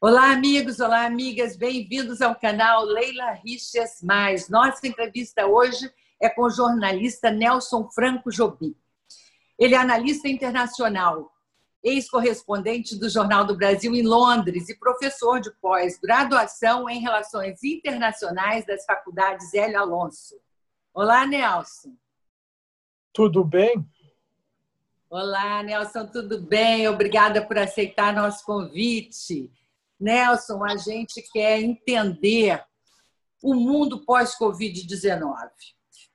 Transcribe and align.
Olá, 0.00 0.32
amigos, 0.32 0.80
olá, 0.80 1.04
amigas, 1.04 1.56
bem-vindos 1.56 2.20
ao 2.20 2.34
canal 2.34 2.84
Leila 2.84 3.32
Riches 3.32 4.02
Mais. 4.02 4.48
Nossa 4.48 4.86
entrevista 4.86 5.46
hoje 5.46 5.92
é 6.20 6.28
com 6.28 6.42
o 6.42 6.50
jornalista 6.50 7.30
Nelson 7.30 7.88
Franco 7.90 8.30
Jobim. 8.30 8.74
Ele 9.58 9.74
é 9.74 9.78
analista 9.78 10.28
internacional, 10.28 11.32
ex-correspondente 11.82 12.98
do 12.98 13.08
Jornal 13.08 13.44
do 13.44 13.56
Brasil 13.56 13.94
em 13.94 14.02
Londres 14.02 14.68
e 14.68 14.78
professor 14.78 15.40
de 15.40 15.50
pós-graduação 15.60 16.88
em 16.88 17.00
Relações 17.00 17.62
Internacionais 17.64 18.66
das 18.66 18.84
Faculdades 18.84 19.54
Hélio 19.54 19.80
Alonso. 19.80 20.38
Olá, 20.92 21.26
Nelson. 21.26 21.94
Tudo 23.12 23.44
bem? 23.44 23.84
Olá, 25.08 25.62
Nelson, 25.62 26.06
tudo 26.06 26.40
bem? 26.40 26.86
Obrigada 26.86 27.44
por 27.44 27.58
aceitar 27.58 28.14
nosso 28.14 28.44
convite. 28.44 29.50
Nelson, 29.98 30.62
a 30.64 30.76
gente 30.76 31.20
quer 31.32 31.60
entender 31.60 32.64
o 33.42 33.54
mundo 33.54 34.04
pós-Covid-19, 34.04 35.50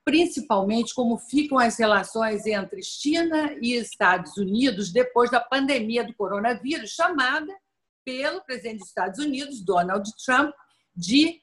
principalmente 0.06 0.94
como 0.94 1.18
ficam 1.18 1.58
as 1.58 1.76
relações 1.76 2.46
entre 2.46 2.80
China 2.80 3.52
e 3.60 3.74
Estados 3.74 4.36
Unidos 4.36 4.92
depois 4.92 5.32
da 5.32 5.40
pandemia 5.40 6.04
do 6.04 6.14
coronavírus, 6.14 6.90
chamada 6.90 7.52
pelo 8.04 8.40
presidente 8.44 8.78
dos 8.78 8.88
Estados 8.88 9.18
Unidos, 9.18 9.64
Donald 9.64 10.08
Trump, 10.24 10.54
de 10.94 11.42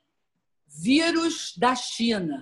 vírus 0.65 1.53
da 1.57 1.75
China. 1.75 2.41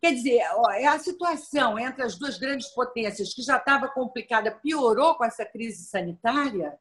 Quer 0.00 0.14
dizer, 0.14 0.38
é 0.76 0.86
a 0.86 0.98
situação 1.00 1.76
entre 1.76 2.04
as 2.04 2.16
duas 2.16 2.38
grandes 2.38 2.68
potências, 2.68 3.34
que 3.34 3.42
já 3.42 3.56
estava 3.56 3.88
complicada, 3.88 4.52
piorou 4.52 5.16
com 5.16 5.24
essa 5.24 5.44
crise 5.44 5.86
sanitária? 5.86 6.78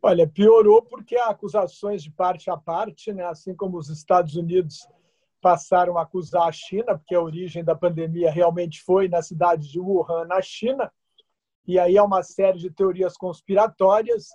Olha, 0.00 0.28
piorou 0.28 0.80
porque 0.80 1.16
há 1.16 1.30
acusações 1.30 2.04
de 2.04 2.10
parte 2.12 2.48
a 2.50 2.56
parte, 2.56 3.12
né? 3.12 3.24
assim 3.24 3.52
como 3.52 3.78
os 3.78 3.88
Estados 3.88 4.36
Unidos 4.36 4.86
passaram 5.42 5.98
a 5.98 6.02
acusar 6.02 6.48
a 6.48 6.52
China, 6.52 6.96
porque 6.96 7.14
a 7.14 7.20
origem 7.20 7.64
da 7.64 7.74
pandemia 7.74 8.30
realmente 8.30 8.80
foi 8.80 9.08
na 9.08 9.20
cidade 9.20 9.68
de 9.68 9.80
Wuhan, 9.80 10.24
na 10.24 10.40
China, 10.40 10.90
e 11.66 11.78
aí 11.78 11.98
há 11.98 12.04
uma 12.04 12.22
série 12.22 12.58
de 12.58 12.70
teorias 12.70 13.16
conspiratórias. 13.16 14.28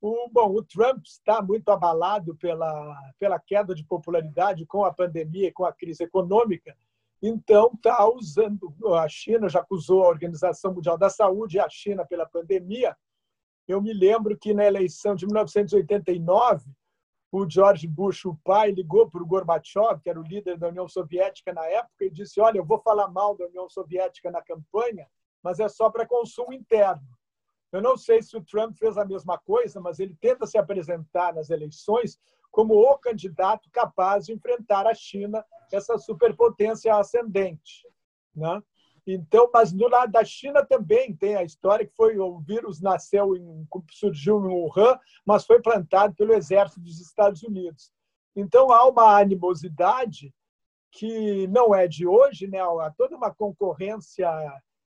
O, 0.00 0.28
bom, 0.30 0.50
o 0.50 0.62
Trump 0.62 1.04
está 1.04 1.40
muito 1.40 1.68
abalado 1.68 2.34
pela, 2.36 2.98
pela 3.18 3.38
queda 3.38 3.74
de 3.74 3.84
popularidade 3.84 4.66
com 4.66 4.84
a 4.84 4.92
pandemia 4.92 5.52
com 5.52 5.64
a 5.64 5.72
crise 5.72 6.02
econômica, 6.02 6.74
então 7.22 7.70
está 7.74 8.06
usando. 8.08 8.74
A 8.96 9.08
China 9.08 9.48
já 9.48 9.60
acusou 9.60 10.02
a 10.02 10.08
Organização 10.08 10.74
Mundial 10.74 10.98
da 10.98 11.10
Saúde 11.10 11.58
e 11.58 11.60
a 11.60 11.68
China 11.68 12.04
pela 12.06 12.26
pandemia, 12.26 12.96
eu 13.66 13.80
me 13.80 13.92
lembro 13.92 14.36
que 14.36 14.52
na 14.52 14.64
eleição 14.64 15.14
de 15.14 15.26
1989, 15.26 16.66
o 17.36 17.50
George 17.50 17.88
Bush, 17.88 18.24
o 18.26 18.36
pai, 18.44 18.70
ligou 18.70 19.10
para 19.10 19.22
o 19.22 19.26
Gorbachev, 19.26 20.00
que 20.00 20.08
era 20.08 20.20
o 20.20 20.22
líder 20.22 20.56
da 20.56 20.68
União 20.68 20.86
Soviética 20.86 21.52
na 21.52 21.66
época, 21.66 22.04
e 22.04 22.10
disse: 22.10 22.40
Olha, 22.40 22.58
eu 22.58 22.64
vou 22.64 22.78
falar 22.78 23.08
mal 23.08 23.36
da 23.36 23.46
União 23.46 23.68
Soviética 23.68 24.30
na 24.30 24.40
campanha, 24.40 25.08
mas 25.42 25.58
é 25.58 25.68
só 25.68 25.90
para 25.90 26.06
consumo 26.06 26.52
interno. 26.52 27.06
Eu 27.72 27.82
não 27.82 27.96
sei 27.96 28.22
se 28.22 28.36
o 28.36 28.44
Trump 28.44 28.76
fez 28.76 28.96
a 28.96 29.04
mesma 29.04 29.36
coisa, 29.36 29.80
mas 29.80 29.98
ele 29.98 30.16
tenta 30.20 30.46
se 30.46 30.56
apresentar 30.56 31.34
nas 31.34 31.50
eleições 31.50 32.20
como 32.52 32.74
o 32.74 32.98
candidato 32.98 33.68
capaz 33.72 34.26
de 34.26 34.32
enfrentar 34.32 34.86
a 34.86 34.94
China, 34.94 35.44
essa 35.72 35.98
superpotência 35.98 36.94
ascendente. 36.94 37.82
Né? 38.32 38.62
Então, 39.06 39.50
mas 39.52 39.70
do 39.72 39.86
lado 39.86 40.10
da 40.10 40.24
China 40.24 40.64
também 40.64 41.14
tem 41.14 41.36
a 41.36 41.44
história 41.44 41.86
que 41.86 41.94
foi 41.94 42.18
o 42.18 42.38
vírus 42.40 42.80
nasceu 42.80 43.36
em 43.36 43.66
surgiu 43.90 44.38
em 44.38 44.48
Wuhan, 44.48 44.98
mas 45.26 45.44
foi 45.44 45.60
plantado 45.60 46.14
pelo 46.14 46.32
exército 46.32 46.80
dos 46.80 47.00
Estados 47.00 47.42
Unidos. 47.42 47.92
Então 48.34 48.72
há 48.72 48.88
uma 48.88 49.18
animosidade 49.18 50.34
que 50.90 51.46
não 51.48 51.74
é 51.74 51.86
de 51.86 52.06
hoje, 52.06 52.46
né? 52.46 52.60
Há 52.60 52.90
toda 52.96 53.16
uma 53.16 53.32
concorrência 53.34 54.28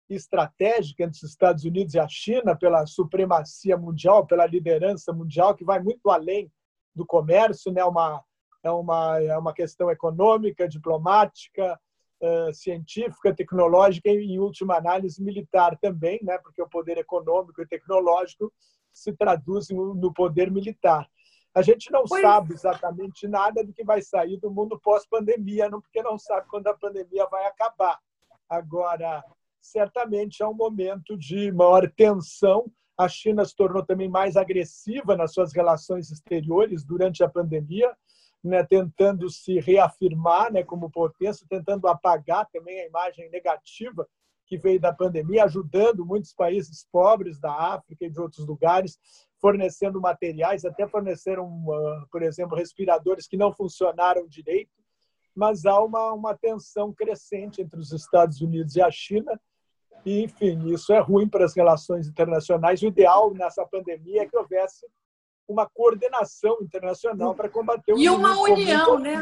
estratégica 0.10 1.04
entre 1.04 1.18
os 1.18 1.24
Estados 1.24 1.64
Unidos 1.66 1.94
e 1.94 2.00
a 2.00 2.08
China 2.08 2.56
pela 2.56 2.86
supremacia 2.88 3.78
mundial, 3.78 4.26
pela 4.26 4.46
liderança 4.46 5.14
mundial 5.14 5.54
que 5.54 5.66
vai 5.66 5.82
muito 5.82 6.10
além 6.10 6.52
do 6.96 7.06
comércio, 7.06 7.72
né? 7.72 7.84
Uma 7.84 8.24
é 8.64 8.72
uma 8.72 9.22
é 9.22 9.38
uma 9.38 9.54
questão 9.54 9.92
econômica, 9.92 10.68
diplomática, 10.68 11.80
uh, 12.22 12.54
científica, 12.54 13.34
tecnológica 13.34 14.10
e, 14.10 14.34
em 14.34 14.40
última 14.40 14.78
análise, 14.78 15.24
militar 15.24 15.78
também, 15.80 16.20
né? 16.24 16.38
porque 16.38 16.62
o 16.62 16.70
poder 16.70 16.98
econômico 16.98 17.62
e 17.62 17.68
tecnológico 17.68 18.52
se 18.92 19.14
traduz 19.14 19.70
no 19.70 20.14
poder 20.14 20.50
militar. 20.52 21.08
A 21.54 21.62
gente 21.62 21.92
não 21.92 22.04
pois... 22.04 22.22
sabe 22.22 22.54
exatamente 22.54 23.28
nada 23.28 23.64
do 23.64 23.74
que 23.74 23.84
vai 23.84 24.02
sair 24.02 24.38
do 24.38 24.52
mundo 24.52 24.80
pós-pandemia, 24.80 25.70
porque 25.70 26.04
não 26.04 26.18
sabe 26.18 26.48
quando 26.48 26.68
a 26.68 26.74
pandemia 26.74 27.26
vai 27.28 27.46
acabar. 27.46 28.00
Agora, 28.50 29.24
certamente 29.60 30.42
é 30.42 30.48
um 30.48 30.54
momento 30.54 31.18
de 31.18 31.52
maior 31.52 31.92
tensão. 31.92 32.72
A 32.98 33.08
China 33.08 33.44
se 33.44 33.56
tornou 33.56 33.84
também 33.84 34.08
mais 34.08 34.36
agressiva 34.36 35.16
nas 35.16 35.34
suas 35.34 35.54
relações 35.54 36.12
exteriores 36.12 36.84
durante 36.84 37.24
a 37.24 37.30
pandemia 37.30 37.96
né, 38.44 38.64
tentando 38.64 39.30
se 39.30 39.60
reafirmar 39.60 40.52
né, 40.52 40.64
como 40.64 40.90
potência, 40.90 41.46
tentando 41.50 41.88
apagar 41.88 42.48
também 42.52 42.82
a 42.82 42.88
imagem 42.88 43.30
negativa 43.30 44.08
que 44.46 44.58
veio 44.58 44.80
da 44.80 44.94
pandemia, 44.94 45.44
ajudando 45.44 46.06
muitos 46.06 46.34
países 46.34 46.88
pobres 46.90 47.40
da 47.40 47.52
África 47.52 48.06
e 48.06 48.10
de 48.10 48.20
outros 48.20 48.48
lugares, 48.48 48.98
fornecendo 49.40 50.00
materiais, 50.00 50.64
até 50.64 50.88
forneceram, 50.88 51.46
ah, 51.70 52.06
por 52.10 52.24
exemplo, 52.24 52.58
respiradores 52.58 53.28
que 53.28 53.36
não 53.36 53.54
funcionaram 53.54 54.26
direito, 54.28 54.72
mas 55.36 55.66
há 55.66 55.80
uma, 55.84 56.14
uma 56.14 56.36
tensão 56.36 56.94
crescente 56.94 57.62
entre 57.62 57.80
os 57.80 57.92
Estados 57.92 58.42
Unidos 58.42 58.76
e 58.76 58.82
a 58.82 58.90
China, 58.90 59.40
e, 60.06 60.24
enfim, 60.24 60.74
isso 60.74 60.94
é 60.94 61.00
ruim 61.00 61.28
para 61.28 61.44
as 61.44 61.56
relações 61.56 62.08
internacionais. 62.08 62.82
O 62.82 62.88
ideal 62.88 63.34
nessa 63.34 63.66
pandemia 63.66 64.22
é 64.22 64.26
que 64.26 64.38
houvesse 64.38 64.88
uma 65.48 65.68
coordenação 65.70 66.58
internacional 66.62 67.34
para 67.34 67.50
combater 67.50 67.94
o 67.94 67.98
E 67.98 68.10
uma 68.10 68.40
união, 68.40 69.00
né? 69.00 69.22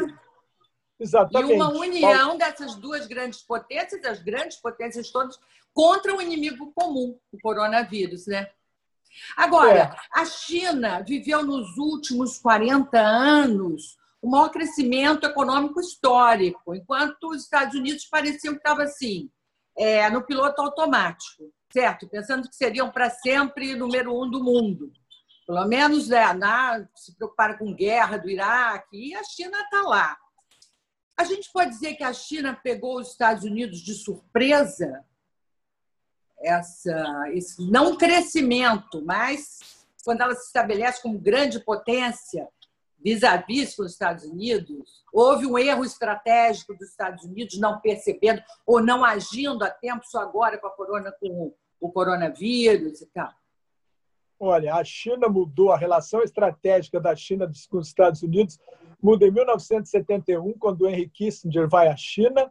Exatamente. 0.98 1.52
E 1.52 1.54
uma 1.54 1.70
união 1.70 2.36
dessas 2.36 2.74
duas 2.74 3.06
grandes 3.06 3.40
potências, 3.42 4.04
as 4.04 4.22
grandes 4.22 4.56
potências 4.56 5.10
todas, 5.10 5.38
contra 5.72 6.14
um 6.14 6.20
inimigo 6.20 6.72
comum, 6.74 7.18
o 7.30 7.38
coronavírus, 7.40 8.26
né? 8.26 8.50
Agora, 9.36 9.78
é. 9.78 9.96
a 10.12 10.24
China 10.24 11.02
viveu 11.02 11.42
nos 11.42 11.76
últimos 11.78 12.38
40 12.38 12.98
anos 12.98 13.96
o 14.20 14.28
maior 14.28 14.48
crescimento 14.48 15.24
econômico 15.24 15.80
histórico, 15.80 16.74
enquanto 16.74 17.30
os 17.30 17.42
Estados 17.42 17.74
Unidos 17.74 18.06
pareciam 18.06 18.54
que 18.54 18.60
estavam 18.60 18.84
assim, 18.84 19.30
é, 19.76 20.08
no 20.10 20.22
piloto 20.22 20.60
automático, 20.62 21.52
certo? 21.70 22.08
Pensando 22.08 22.48
que 22.48 22.56
seriam 22.56 22.90
para 22.90 23.10
sempre 23.10 23.76
número 23.76 24.18
um 24.18 24.28
do 24.28 24.42
mundo. 24.42 24.90
Pelo 25.46 25.64
menos 25.66 26.08
né, 26.08 26.32
na, 26.32 26.86
se 26.94 27.14
preocupar 27.14 27.56
com 27.58 27.72
guerra 27.72 28.16
do 28.16 28.28
Iraque, 28.28 29.10
e 29.10 29.14
a 29.14 29.22
China 29.22 29.60
está 29.60 29.82
lá. 29.82 30.16
A 31.16 31.24
gente 31.24 31.50
pode 31.52 31.70
dizer 31.70 31.94
que 31.94 32.04
a 32.04 32.12
China 32.12 32.58
pegou 32.62 32.98
os 32.98 33.12
Estados 33.12 33.44
Unidos 33.44 33.78
de 33.78 33.94
surpresa, 33.94 35.04
essa, 36.38 37.30
esse 37.32 37.62
não 37.70 37.96
crescimento, 37.96 39.02
mas 39.04 39.58
quando 40.04 40.20
ela 40.20 40.34
se 40.34 40.46
estabelece 40.46 41.00
como 41.00 41.18
grande 41.18 41.58
potência 41.60 42.48
vis-à-vis 42.98 43.74
com 43.74 43.82
os 43.82 43.92
Estados 43.92 44.24
Unidos, 44.24 45.04
houve 45.12 45.46
um 45.46 45.56
erro 45.56 45.84
estratégico 45.84 46.74
dos 46.74 46.90
Estados 46.90 47.24
Unidos 47.24 47.58
não 47.58 47.80
percebendo 47.80 48.42
ou 48.66 48.82
não 48.82 49.04
agindo 49.04 49.64
a 49.64 49.70
tempo 49.70 50.04
só 50.04 50.20
agora 50.20 50.58
com 50.58 50.68
corona 50.70 51.12
com 51.12 51.54
o 51.80 51.92
coronavírus 51.92 53.00
e 53.00 53.06
tal. 53.06 53.32
Olha, 54.38 54.74
a 54.74 54.84
China 54.84 55.28
mudou, 55.28 55.72
a 55.72 55.78
relação 55.78 56.22
estratégica 56.22 57.00
da 57.00 57.16
China 57.16 57.50
com 57.70 57.78
os 57.78 57.88
Estados 57.88 58.22
Unidos 58.22 58.58
muda 59.02 59.26
em 59.26 59.30
1971, 59.30 60.52
quando 60.58 60.82
o 60.82 60.88
Henry 60.88 61.08
Kissinger 61.08 61.68
vai 61.68 61.88
à 61.88 61.96
China 61.96 62.50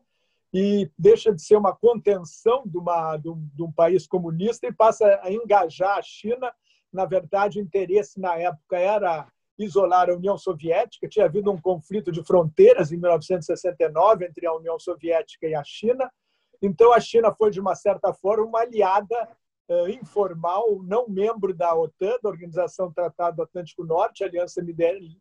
e 0.54 0.90
deixa 0.98 1.34
de 1.34 1.42
ser 1.42 1.58
uma 1.58 1.76
contenção 1.76 2.64
de, 2.66 2.78
uma, 2.78 3.18
de, 3.18 3.30
um, 3.30 3.50
de 3.54 3.64
um 3.64 3.72
país 3.72 4.08
comunista 4.08 4.66
e 4.66 4.74
passa 4.74 5.20
a 5.22 5.32
engajar 5.32 5.98
a 5.98 6.02
China. 6.02 6.52
Na 6.92 7.06
verdade, 7.06 7.60
o 7.60 7.62
interesse 7.62 8.20
na 8.20 8.38
época 8.38 8.78
era 8.78 9.28
isolar 9.60 10.10
a 10.10 10.16
União 10.16 10.38
Soviética. 10.38 11.10
Tinha 11.10 11.26
havido 11.26 11.52
um 11.52 11.60
conflito 11.60 12.12
de 12.12 12.24
fronteiras 12.24 12.92
em 12.92 12.98
1969 12.98 14.26
entre 14.26 14.48
a 14.48 14.54
União 14.54 14.80
Soviética 14.80 15.48
e 15.48 15.54
a 15.54 15.64
China. 15.64 16.10
Então, 16.62 16.94
a 16.94 17.00
China 17.00 17.34
foi, 17.34 17.52
de 17.52 17.60
uma 17.60 17.76
certa 17.76 18.14
forma, 18.14 18.46
uma 18.46 18.62
aliada 18.62 19.30
uh, 19.70 19.90
informal, 19.90 20.82
não 20.84 21.08
membro 21.08 21.54
da 21.54 21.76
OTAN, 21.76 22.18
da 22.22 22.30
Organização 22.30 22.92
Tratado 22.92 23.42
Atlântico 23.42 23.84
Norte, 23.84 24.24
aliança 24.24 24.62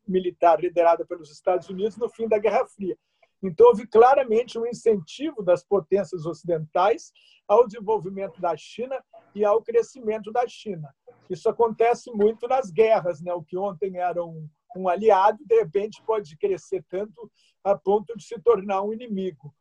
militar 0.07 0.61
liderada 0.61 1.05
pelos 1.05 1.31
Estados 1.31 1.69
Unidos 1.69 1.97
no 1.97 2.09
fim 2.09 2.29
da 2.29 2.39
Guerra 2.39 2.67
Fria. 2.67 2.97
Então, 3.43 3.67
houve 3.67 3.87
claramente 3.87 4.59
um 4.59 4.67
incentivo 4.67 5.43
das 5.43 5.63
potências 5.63 6.25
ocidentais 6.25 7.13
ao 7.47 7.67
desenvolvimento 7.67 8.41
da 8.41 8.57
China 8.57 9.03
e 9.35 9.45
ao 9.45 9.63
crescimento 9.63 10.33
da 10.33 10.49
China. 10.49 10.95
Isso 11.29 11.49
acontece 11.49 12.11
muito 12.11 12.49
nas 12.49 12.71
guerras, 12.71 13.21
né? 13.21 13.35
O 13.35 13.43
que 13.43 13.57
ontem 13.57 13.99
era 13.99 14.25
um, 14.25 14.49
um 14.75 14.89
aliado, 14.89 15.39
de 15.45 15.57
repente 15.57 16.03
pode 16.07 16.37
crescer 16.39 16.83
tanto 16.89 17.31
a 17.63 17.77
ponto 17.77 18.17
de 18.17 18.25
se 18.25 18.39
tornar 18.41 18.83
um 18.83 18.93
inimigo. 18.93 19.55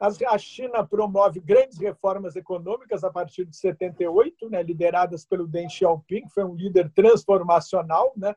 A 0.00 0.38
China 0.38 0.86
promove 0.86 1.40
grandes 1.40 1.76
reformas 1.78 2.36
econômicas 2.36 3.02
a 3.02 3.10
partir 3.10 3.44
de 3.44 3.56
78, 3.56 4.48
né, 4.48 4.62
lideradas 4.62 5.26
pelo 5.26 5.48
Deng 5.48 5.68
Xiaoping, 5.68 6.22
que 6.22 6.32
foi 6.32 6.44
um 6.44 6.54
líder 6.54 6.88
transformacional, 6.92 8.12
né, 8.16 8.32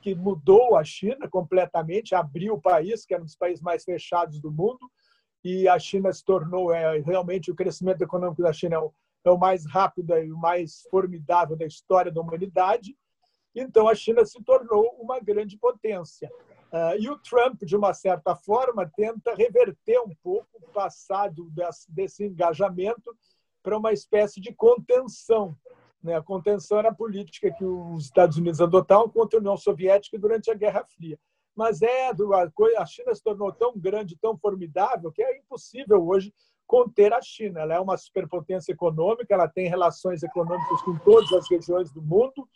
que 0.00 0.14
mudou 0.14 0.76
a 0.76 0.84
China 0.84 1.28
completamente, 1.28 2.14
abriu 2.14 2.54
o 2.54 2.60
país, 2.60 3.04
que 3.04 3.12
era 3.12 3.22
um 3.22 3.26
dos 3.26 3.34
países 3.34 3.60
mais 3.60 3.82
fechados 3.82 4.40
do 4.40 4.52
mundo, 4.52 4.88
e 5.42 5.68
a 5.68 5.78
China 5.80 6.12
se 6.12 6.24
tornou 6.24 6.72
é, 6.72 7.00
realmente 7.00 7.50
o 7.50 7.56
crescimento 7.56 8.00
econômico 8.00 8.40
da 8.40 8.52
China 8.52 8.76
é 8.76 8.78
o, 8.78 8.94
é 9.24 9.36
mais 9.36 9.66
rápido 9.66 10.16
e 10.16 10.32
o 10.32 10.38
mais 10.38 10.82
formidável 10.90 11.56
da 11.56 11.66
história 11.66 12.12
da 12.12 12.20
humanidade. 12.20 12.96
Então 13.54 13.88
a 13.88 13.94
China 13.94 14.24
se 14.24 14.42
tornou 14.42 14.96
uma 14.98 15.18
grande 15.18 15.58
potência. 15.58 16.30
Uh, 16.74 16.98
e 16.98 17.08
o 17.08 17.16
Trump, 17.18 17.62
de 17.62 17.76
uma 17.76 17.94
certa 17.94 18.34
forma, 18.34 18.90
tenta 18.96 19.32
reverter 19.34 20.00
um 20.00 20.12
pouco 20.22 20.48
o 20.54 20.72
passado 20.72 21.48
desse, 21.50 21.90
desse 21.92 22.24
engajamento 22.24 23.16
para 23.62 23.78
uma 23.78 23.92
espécie 23.92 24.40
de 24.40 24.52
contenção 24.52 25.56
né? 26.04 26.14
A 26.14 26.22
contenção 26.22 26.78
era 26.78 26.90
a 26.90 26.94
política 26.94 27.50
que 27.50 27.64
os 27.64 28.04
Estados 28.04 28.36
Unidos 28.36 28.60
adotavam 28.60 29.08
contra 29.08 29.38
a 29.38 29.40
União 29.40 29.56
Soviética 29.56 30.18
durante 30.18 30.50
a 30.50 30.54
Guerra 30.54 30.84
Fria. 30.84 31.18
Mas 31.56 31.80
é 31.80 32.10
a 32.10 32.86
China 32.86 33.14
se 33.14 33.22
tornou 33.22 33.50
tão 33.50 33.72
grande, 33.74 34.18
tão 34.20 34.36
formidável, 34.36 35.10
que 35.10 35.22
é 35.22 35.38
impossível 35.38 36.06
hoje 36.06 36.34
conter 36.66 37.12
a 37.14 37.22
China. 37.22 37.60
Ela 37.60 37.74
é 37.74 37.80
uma 37.80 37.96
superpotência 37.96 38.72
econômica, 38.72 39.32
ela 39.32 39.48
tem 39.48 39.68
relações 39.68 40.22
econômicas 40.22 40.82
com 40.82 40.98
todas 40.98 41.32
as 41.32 41.48
regiões 41.48 41.90
do 41.90 42.02
mundo. 42.02 42.46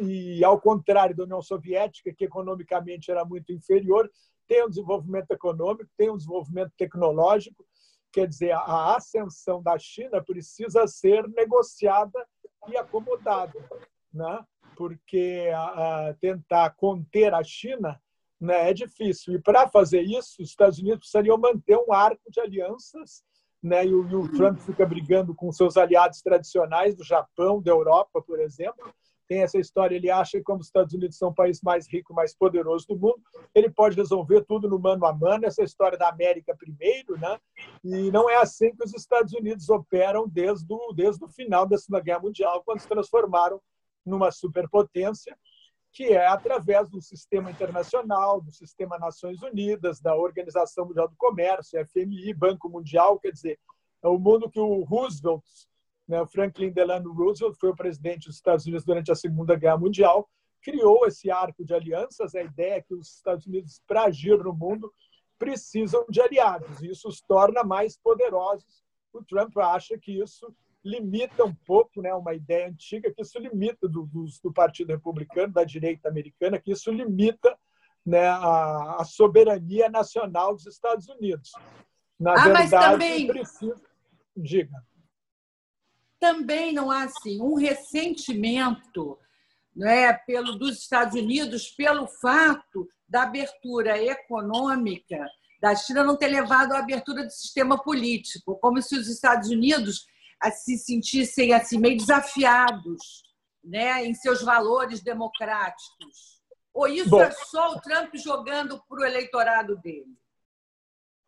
E 0.00 0.44
ao 0.44 0.60
contrário 0.60 1.16
da 1.16 1.24
União 1.24 1.42
Soviética, 1.42 2.12
que 2.12 2.24
economicamente 2.24 3.10
era 3.10 3.24
muito 3.24 3.52
inferior, 3.52 4.10
tem 4.46 4.64
um 4.64 4.68
desenvolvimento 4.68 5.30
econômico, 5.30 5.90
tem 5.96 6.10
um 6.10 6.16
desenvolvimento 6.16 6.72
tecnológico. 6.76 7.64
Quer 8.12 8.28
dizer, 8.28 8.52
a 8.52 8.96
ascensão 8.96 9.62
da 9.62 9.78
China 9.78 10.22
precisa 10.22 10.86
ser 10.86 11.26
negociada 11.28 12.26
e 12.68 12.76
acomodada, 12.76 13.58
né? 14.12 14.44
porque 14.76 15.50
a, 15.54 16.08
a 16.08 16.14
tentar 16.14 16.70
conter 16.70 17.32
a 17.34 17.42
China 17.42 18.00
né, 18.40 18.70
é 18.70 18.74
difícil. 18.74 19.34
E 19.34 19.38
para 19.38 19.68
fazer 19.68 20.02
isso, 20.02 20.42
os 20.42 20.48
Estados 20.48 20.78
Unidos 20.78 21.00
precisariam 21.00 21.38
manter 21.38 21.76
um 21.76 21.92
arco 21.92 22.30
de 22.30 22.40
alianças, 22.40 23.22
né, 23.62 23.86
e, 23.86 23.94
o, 23.94 24.08
e 24.08 24.14
o 24.16 24.28
Trump 24.32 24.58
fica 24.58 24.84
brigando 24.84 25.34
com 25.34 25.52
seus 25.52 25.76
aliados 25.76 26.20
tradicionais 26.20 26.96
do 26.96 27.04
Japão, 27.04 27.62
da 27.62 27.70
Europa, 27.70 28.20
por 28.20 28.40
exemplo, 28.40 28.92
tem 29.32 29.40
essa 29.40 29.58
história, 29.58 29.96
ele 29.96 30.10
acha 30.10 30.36
que 30.36 30.44
como 30.44 30.60
os 30.60 30.66
Estados 30.66 30.92
Unidos 30.92 31.16
são 31.16 31.30
o 31.30 31.34
país 31.34 31.62
mais 31.62 31.90
rico, 31.90 32.12
mais 32.12 32.36
poderoso 32.36 32.86
do 32.86 32.98
mundo, 32.98 33.22
ele 33.54 33.70
pode 33.70 33.96
resolver 33.96 34.44
tudo 34.44 34.68
no 34.68 34.78
mano 34.78 35.06
a 35.06 35.12
mano, 35.14 35.46
essa 35.46 35.62
história 35.62 35.96
da 35.96 36.10
América 36.10 36.54
primeiro, 36.54 37.18
né? 37.18 37.38
E 37.82 38.10
não 38.10 38.28
é 38.28 38.36
assim 38.36 38.76
que 38.76 38.84
os 38.84 38.92
Estados 38.92 39.32
Unidos 39.32 39.70
operam 39.70 40.28
desde 40.28 40.70
o, 40.70 40.92
desde 40.92 41.24
o 41.24 41.28
final 41.28 41.66
da 41.66 41.78
Segunda 41.78 42.04
Guerra 42.04 42.20
Mundial, 42.20 42.62
quando 42.62 42.80
se 42.80 42.88
transformaram 42.88 43.58
numa 44.04 44.30
superpotência, 44.30 45.34
que 45.90 46.08
é 46.08 46.26
através 46.26 46.90
do 46.90 47.00
sistema 47.00 47.50
internacional, 47.50 48.38
do 48.38 48.50
sistema 48.50 48.98
Nações 48.98 49.40
Unidas, 49.42 49.98
da 49.98 50.14
Organização 50.14 50.84
Mundial 50.84 51.08
do 51.08 51.16
Comércio, 51.16 51.82
FMI, 51.86 52.34
Banco 52.34 52.68
Mundial, 52.68 53.18
quer 53.18 53.30
dizer, 53.32 53.58
é 54.02 54.08
o 54.08 54.18
mundo 54.18 54.50
que 54.50 54.60
o 54.60 54.82
Roosevelt 54.82 55.42
né, 56.08 56.20
o 56.20 56.26
Franklin 56.26 56.70
Delano 56.70 57.12
Roosevelt 57.12 57.56
foi 57.58 57.70
o 57.70 57.76
presidente 57.76 58.26
dos 58.26 58.36
Estados 58.36 58.66
Unidos 58.66 58.84
durante 58.84 59.10
a 59.10 59.14
Segunda 59.14 59.56
Guerra 59.56 59.78
Mundial, 59.78 60.28
criou 60.60 61.06
esse 61.06 61.30
arco 61.30 61.64
de 61.64 61.74
alianças. 61.74 62.34
A 62.34 62.42
ideia 62.42 62.74
é 62.74 62.82
que 62.82 62.94
os 62.94 63.16
Estados 63.16 63.46
Unidos, 63.46 63.80
para 63.86 64.04
agir 64.04 64.38
no 64.38 64.52
mundo, 64.52 64.92
precisam 65.38 66.04
de 66.08 66.20
aliados. 66.20 66.82
E 66.82 66.90
isso 66.90 67.08
os 67.08 67.20
torna 67.20 67.64
mais 67.64 67.96
poderosos. 67.96 68.82
O 69.12 69.22
Trump 69.24 69.56
acha 69.58 69.98
que 69.98 70.20
isso 70.20 70.54
limita 70.84 71.44
um 71.44 71.54
pouco, 71.54 72.02
né, 72.02 72.12
uma 72.14 72.34
ideia 72.34 72.68
antiga, 72.68 73.12
que 73.12 73.22
isso 73.22 73.38
limita 73.38 73.88
do, 73.88 74.06
do, 74.06 74.24
do 74.42 74.52
Partido 74.52 74.90
Republicano, 74.90 75.52
da 75.52 75.62
direita 75.62 76.08
americana, 76.08 76.60
que 76.60 76.72
isso 76.72 76.90
limita 76.90 77.56
né, 78.04 78.26
a, 78.26 78.96
a 79.00 79.04
soberania 79.04 79.88
nacional 79.88 80.54
dos 80.54 80.66
Estados 80.66 81.08
Unidos. 81.08 81.52
Na 82.18 82.32
ah, 82.32 82.44
verdade, 82.44 82.70
mas 82.70 82.70
também... 82.70 83.26
precisa. 83.26 83.80
Diga 84.34 84.82
também 86.22 86.72
não 86.72 86.88
há 86.88 87.02
assim 87.02 87.40
um 87.40 87.54
ressentimento 87.56 89.18
né, 89.74 90.12
pelo 90.12 90.56
dos 90.56 90.78
Estados 90.78 91.20
Unidos 91.20 91.68
pelo 91.70 92.06
fato 92.06 92.86
da 93.08 93.24
abertura 93.24 94.00
econômica 94.00 95.26
da 95.60 95.74
China 95.74 96.04
não 96.04 96.16
ter 96.16 96.28
levado 96.28 96.74
à 96.74 96.78
abertura 96.78 97.24
do 97.24 97.30
sistema 97.30 97.76
político, 97.76 98.56
como 98.60 98.80
se 98.80 98.96
os 98.96 99.08
Estados 99.08 99.48
Unidos 99.50 100.06
se 100.52 100.78
sentissem 100.78 101.52
assim 101.52 101.78
meio 101.78 101.96
desafiados, 101.96 103.24
né, 103.64 104.04
em 104.04 104.14
seus 104.14 104.42
valores 104.42 105.02
democráticos. 105.02 106.40
Ou 106.72 106.86
isso 106.86 107.10
Bom, 107.10 107.20
é 107.20 107.32
só 107.32 107.72
o 107.72 107.80
Trump 107.80 108.14
jogando 108.14 108.80
para 108.88 109.00
o 109.00 109.04
eleitorado 109.04 109.76
dele? 109.78 110.16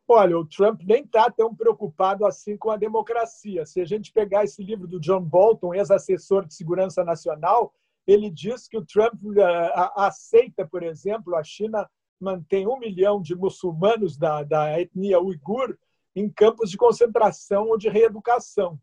Olha, 0.06 0.38
o 0.38 0.44
Trump 0.44 0.82
nem 0.82 1.02
está 1.02 1.30
tão 1.30 1.54
preocupado 1.54 2.26
assim 2.26 2.56
com 2.58 2.70
a 2.70 2.76
democracia. 2.76 3.64
Se 3.64 3.80
a 3.80 3.84
gente 3.86 4.12
pegar 4.12 4.44
esse 4.44 4.62
livro 4.62 4.86
do 4.86 5.00
John 5.00 5.22
Bolton, 5.22 5.74
ex-assessor 5.74 6.46
de 6.46 6.54
segurança 6.54 7.02
nacional, 7.02 7.74
ele 8.06 8.30
diz 8.30 8.68
que 8.68 8.76
o 8.76 8.84
Trump 8.84 9.14
uh, 9.24 9.40
aceita, 9.96 10.66
por 10.66 10.82
exemplo, 10.82 11.34
a 11.34 11.42
China 11.42 11.88
mantém 12.20 12.66
um 12.66 12.78
milhão 12.78 13.20
de 13.20 13.34
muçulmanos 13.34 14.16
da, 14.16 14.42
da 14.42 14.78
etnia 14.78 15.20
uigur 15.20 15.76
em 16.14 16.28
campos 16.28 16.70
de 16.70 16.76
concentração 16.76 17.68
ou 17.68 17.78
de 17.78 17.88
reeducação. 17.88 18.78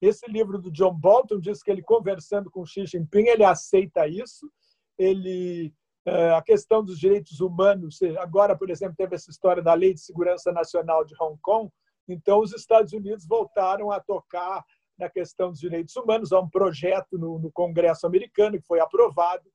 Esse 0.00 0.26
livro 0.28 0.58
do 0.58 0.70
John 0.70 0.94
Bolton 0.94 1.38
diz 1.38 1.62
que 1.62 1.70
ele, 1.70 1.82
conversando 1.82 2.50
com 2.50 2.66
Xi 2.66 2.86
Jinping, 2.86 3.26
ele 3.28 3.44
aceita 3.44 4.08
isso, 4.08 4.50
ele 4.98 5.72
a 6.04 6.42
questão 6.42 6.84
dos 6.84 6.98
direitos 6.98 7.40
humanos. 7.40 8.00
Agora, 8.18 8.56
por 8.56 8.70
exemplo, 8.70 8.96
teve 8.96 9.14
essa 9.14 9.30
história 9.30 9.62
da 9.62 9.74
Lei 9.74 9.94
de 9.94 10.00
Segurança 10.00 10.50
Nacional 10.50 11.04
de 11.04 11.14
Hong 11.20 11.38
Kong. 11.40 11.70
Então, 12.08 12.40
os 12.40 12.52
Estados 12.52 12.92
Unidos 12.92 13.26
voltaram 13.26 13.90
a 13.92 14.00
tocar 14.00 14.64
na 14.98 15.08
questão 15.08 15.50
dos 15.50 15.60
direitos 15.60 15.94
humanos. 15.96 16.32
Há 16.32 16.40
um 16.40 16.48
projeto 16.48 17.18
no, 17.18 17.38
no 17.38 17.52
Congresso 17.52 18.06
americano 18.06 18.60
que 18.60 18.66
foi 18.66 18.80
aprovado 18.80 19.48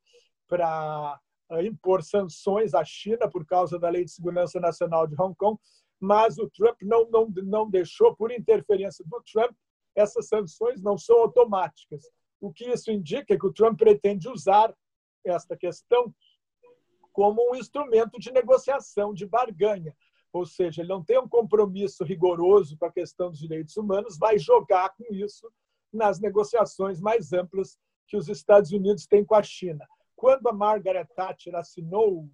para 0.48 1.20
é, 1.52 1.66
impor 1.66 2.04
sanções 2.04 2.74
à 2.74 2.84
China 2.84 3.30
por 3.30 3.46
causa 3.46 3.78
da 3.78 3.90
Lei 3.90 4.06
de 4.06 4.12
Segurança 4.12 4.60
Nacional 4.60 5.08
de 5.08 5.16
Hong 5.20 5.36
Kong, 5.36 5.60
mas 6.00 6.38
o 6.38 6.50
Trump 6.50 6.78
não, 6.82 7.10
não, 7.10 7.28
não 7.44 7.70
deixou, 7.70 8.16
por 8.16 8.32
interferência 8.32 9.04
do 9.06 9.22
Trump, 9.32 9.56
essas 9.96 10.28
sanções 10.28 10.82
não 10.82 10.98
são 10.98 11.18
automáticas. 11.22 12.06
O 12.40 12.52
que 12.52 12.70
isso 12.70 12.92
indica 12.92 13.34
é 13.34 13.38
que 13.38 13.48
o 13.48 13.54
Trump 13.54 13.78
pretende 13.78 14.30
usar 14.30 14.74
esta 15.26 15.58
questão 15.58 16.14
como 17.18 17.52
um 17.52 17.56
instrumento 17.56 18.20
de 18.20 18.32
negociação, 18.32 19.12
de 19.12 19.26
barganha. 19.26 19.92
Ou 20.32 20.46
seja, 20.46 20.84
ele 20.84 20.90
não 20.90 21.04
tem 21.04 21.18
um 21.18 21.28
compromisso 21.28 22.04
rigoroso 22.04 22.78
com 22.78 22.86
a 22.86 22.92
questão 22.92 23.32
dos 23.32 23.40
direitos 23.40 23.76
humanos, 23.76 24.20
vai 24.20 24.38
jogar 24.38 24.90
com 24.96 25.12
isso 25.12 25.52
nas 25.92 26.20
negociações 26.20 27.02
mais 27.02 27.34
amplas 27.34 27.76
que 28.08 28.16
os 28.16 28.30
Estados 28.30 28.72
Unidos 28.72 29.08
têm 29.08 29.26
com 29.26 29.34
a 29.34 29.42
China. 29.42 29.84
Quando 30.16 30.48
a 30.48 30.54
Margaret 30.54 31.08
Thatcher 31.16 31.56
assinou 31.56 32.30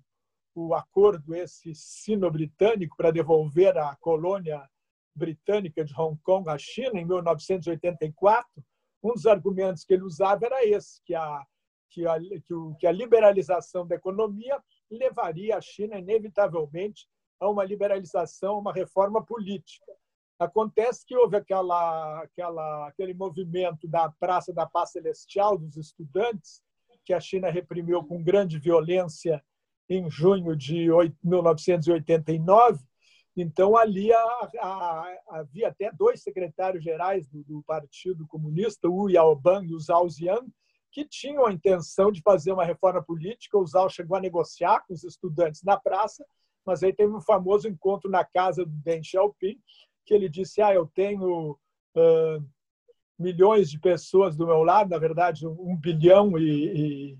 o 0.53 0.73
acordo 0.73 1.33
esse 1.33 1.73
sino-britânico 1.73 2.97
para 2.97 3.09
devolver 3.09 3.77
a 3.77 3.95
colônia 3.95 4.69
britânica 5.15 5.85
de 5.85 5.97
Hong 5.97 6.19
Kong 6.23 6.49
à 6.49 6.57
China 6.57 6.99
em 6.99 7.05
1984, 7.05 8.45
um 9.01 9.13
dos 9.13 9.25
argumentos 9.25 9.85
que 9.85 9.93
ele 9.93 10.03
usava 10.03 10.45
era 10.45 10.65
esse, 10.65 11.01
que 11.05 11.15
a, 11.15 11.41
que 11.89 12.05
a, 12.05 12.17
que 12.77 12.87
a 12.87 12.91
liberalização 12.91 13.87
da 13.87 13.95
economia 13.95 14.61
levaria 14.89 15.57
a 15.57 15.61
China, 15.61 15.97
inevitavelmente, 15.97 17.07
a 17.39 17.49
uma 17.49 17.63
liberalização, 17.63 18.59
uma 18.59 18.73
reforma 18.73 19.23
política. 19.23 19.91
Acontece 20.39 21.05
que 21.05 21.15
houve 21.15 21.37
aquela, 21.37 22.21
aquela, 22.21 22.87
aquele 22.87 23.13
movimento 23.13 23.87
da 23.87 24.09
Praça 24.09 24.53
da 24.53 24.65
Paz 24.65 24.91
Celestial 24.91 25.57
dos 25.57 25.77
estudantes, 25.77 26.61
que 27.05 27.13
a 27.13 27.19
China 27.19 27.49
reprimiu 27.49 28.03
com 28.03 28.23
grande 28.23 28.57
violência 28.57 29.43
em 29.89 30.09
junho 30.09 30.55
de 30.55 30.87
1989. 31.23 32.83
Então, 33.35 33.75
ali 33.75 34.09
havia 35.27 35.67
até 35.67 35.91
dois 35.91 36.21
secretários 36.21 36.83
gerais 36.83 37.27
do, 37.27 37.43
do 37.43 37.63
Partido 37.63 38.27
Comunista, 38.27 38.87
o 38.87 39.09
Yaobang 39.09 39.67
e 39.67 39.73
o 39.73 39.79
Zhao 39.79 40.07
Ziyan, 40.09 40.45
que 40.93 41.03
tinham 41.03 41.45
a 41.45 41.51
intenção 41.51 42.11
de 42.11 42.21
fazer 42.21 42.51
uma 42.51 42.63
reforma 42.63 43.01
política. 43.01 43.57
O 43.57 43.65
Zal 43.65 43.89
chegou 43.89 44.15
a 44.15 44.21
negociar 44.21 44.81
com 44.87 44.93
os 44.93 45.03
estudantes 45.03 45.63
na 45.63 45.75
praça, 45.75 46.23
mas 46.63 46.83
aí 46.83 46.93
teve 46.93 47.11
um 47.11 47.19
famoso 47.19 47.67
encontro 47.67 48.09
na 48.09 48.23
casa 48.23 48.63
do 48.63 48.71
Deng 48.71 49.03
Xiaoping, 49.03 49.59
que 50.05 50.13
ele 50.13 50.29
disse: 50.29 50.61
Ah, 50.61 50.73
eu 50.73 50.85
tenho 50.93 51.57
uh, 51.97 52.45
milhões 53.17 53.71
de 53.71 53.79
pessoas 53.79 54.37
do 54.37 54.45
meu 54.45 54.63
lado, 54.63 54.91
na 54.91 54.99
verdade, 54.99 55.47
um 55.47 55.75
bilhão 55.75 56.37
e, 56.37 57.17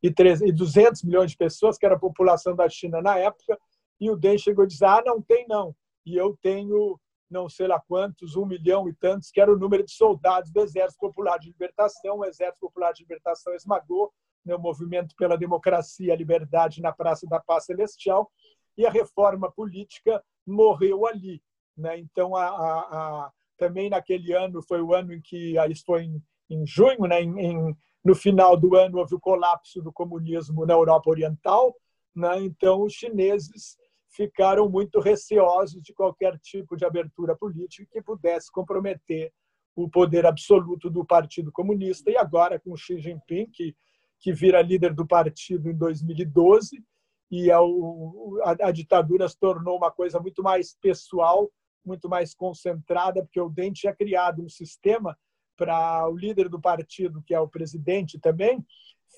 e, 0.00 0.08
e 0.08 0.52
200 0.52 1.02
milhões 1.02 1.32
de 1.32 1.36
pessoas, 1.36 1.76
que 1.76 1.84
era 1.84 1.96
a 1.96 2.00
população 2.00 2.54
da 2.54 2.68
China 2.68 3.02
na 3.02 3.18
época, 3.18 3.58
e 4.00 4.08
o 4.10 4.16
Deng 4.16 4.38
chegou 4.38 4.62
a 4.62 4.68
dizer: 4.68 4.86
Ah, 4.86 5.02
não 5.04 5.20
tem 5.20 5.44
não, 5.48 5.74
e 6.06 6.16
eu 6.16 6.38
tenho 6.40 6.98
não 7.30 7.48
sei 7.48 7.66
lá 7.66 7.80
quantos, 7.80 8.36
um 8.36 8.46
milhão 8.46 8.88
e 8.88 8.94
tantos, 8.94 9.30
que 9.30 9.40
era 9.40 9.52
o 9.52 9.58
número 9.58 9.84
de 9.84 9.92
soldados 9.92 10.50
do 10.50 10.60
Exército 10.60 11.00
Popular 11.00 11.38
de 11.38 11.48
Libertação. 11.48 12.18
O 12.18 12.24
Exército 12.24 12.60
Popular 12.60 12.92
de 12.92 13.02
Libertação 13.02 13.54
esmagou 13.54 14.12
né, 14.44 14.54
o 14.54 14.58
movimento 14.58 15.14
pela 15.16 15.36
democracia 15.36 16.06
e 16.06 16.10
a 16.10 16.16
liberdade 16.16 16.80
na 16.80 16.92
Praça 16.92 17.26
da 17.26 17.38
Paz 17.38 17.66
Celestial 17.66 18.30
e 18.76 18.86
a 18.86 18.90
reforma 18.90 19.50
política 19.50 20.22
morreu 20.46 21.06
ali. 21.06 21.42
Né? 21.76 21.98
Então, 21.98 22.34
a, 22.34 22.46
a, 22.46 22.78
a, 22.80 23.32
também 23.58 23.90
naquele 23.90 24.32
ano, 24.32 24.62
foi 24.62 24.80
o 24.80 24.94
ano 24.94 25.12
em 25.12 25.20
que, 25.20 25.54
isso 25.70 25.82
foi 25.84 26.04
em, 26.04 26.22
em 26.48 26.66
junho, 26.66 27.02
né? 27.02 27.20
Em, 27.20 27.38
em, 27.38 27.76
no 28.04 28.14
final 28.14 28.56
do 28.56 28.74
ano, 28.74 28.98
houve 28.98 29.14
o 29.14 29.20
colapso 29.20 29.82
do 29.82 29.92
comunismo 29.92 30.64
na 30.64 30.74
Europa 30.74 31.10
Oriental. 31.10 31.74
Né? 32.14 32.40
Então, 32.40 32.82
os 32.82 32.92
chineses 32.92 33.76
ficaram 34.10 34.68
muito 34.68 35.00
receosos 35.00 35.82
de 35.82 35.92
qualquer 35.92 36.38
tipo 36.38 36.76
de 36.76 36.84
abertura 36.84 37.36
política 37.36 37.88
que 37.90 38.02
pudesse 38.02 38.50
comprometer 38.50 39.32
o 39.76 39.88
poder 39.88 40.26
absoluto 40.26 40.90
do 40.90 41.04
Partido 41.04 41.52
Comunista. 41.52 42.10
E 42.10 42.16
agora, 42.16 42.58
com 42.58 42.76
Xi 42.76 42.98
Jinping, 42.98 43.46
que, 43.52 43.76
que 44.18 44.32
vira 44.32 44.62
líder 44.62 44.92
do 44.92 45.06
partido 45.06 45.70
em 45.70 45.76
2012, 45.76 46.82
e 47.30 47.50
a, 47.50 47.58
a, 47.58 48.68
a 48.68 48.72
ditadura 48.72 49.28
se 49.28 49.38
tornou 49.38 49.76
uma 49.76 49.90
coisa 49.90 50.18
muito 50.18 50.42
mais 50.42 50.74
pessoal, 50.80 51.50
muito 51.84 52.08
mais 52.08 52.34
concentrada, 52.34 53.22
porque 53.22 53.40
o 53.40 53.48
Deng 53.48 53.72
tinha 53.72 53.94
criado 53.94 54.42
um 54.42 54.48
sistema 54.48 55.16
para 55.56 56.08
o 56.08 56.16
líder 56.16 56.48
do 56.48 56.60
partido, 56.60 57.22
que 57.26 57.34
é 57.34 57.40
o 57.40 57.48
presidente 57.48 58.18
também, 58.18 58.64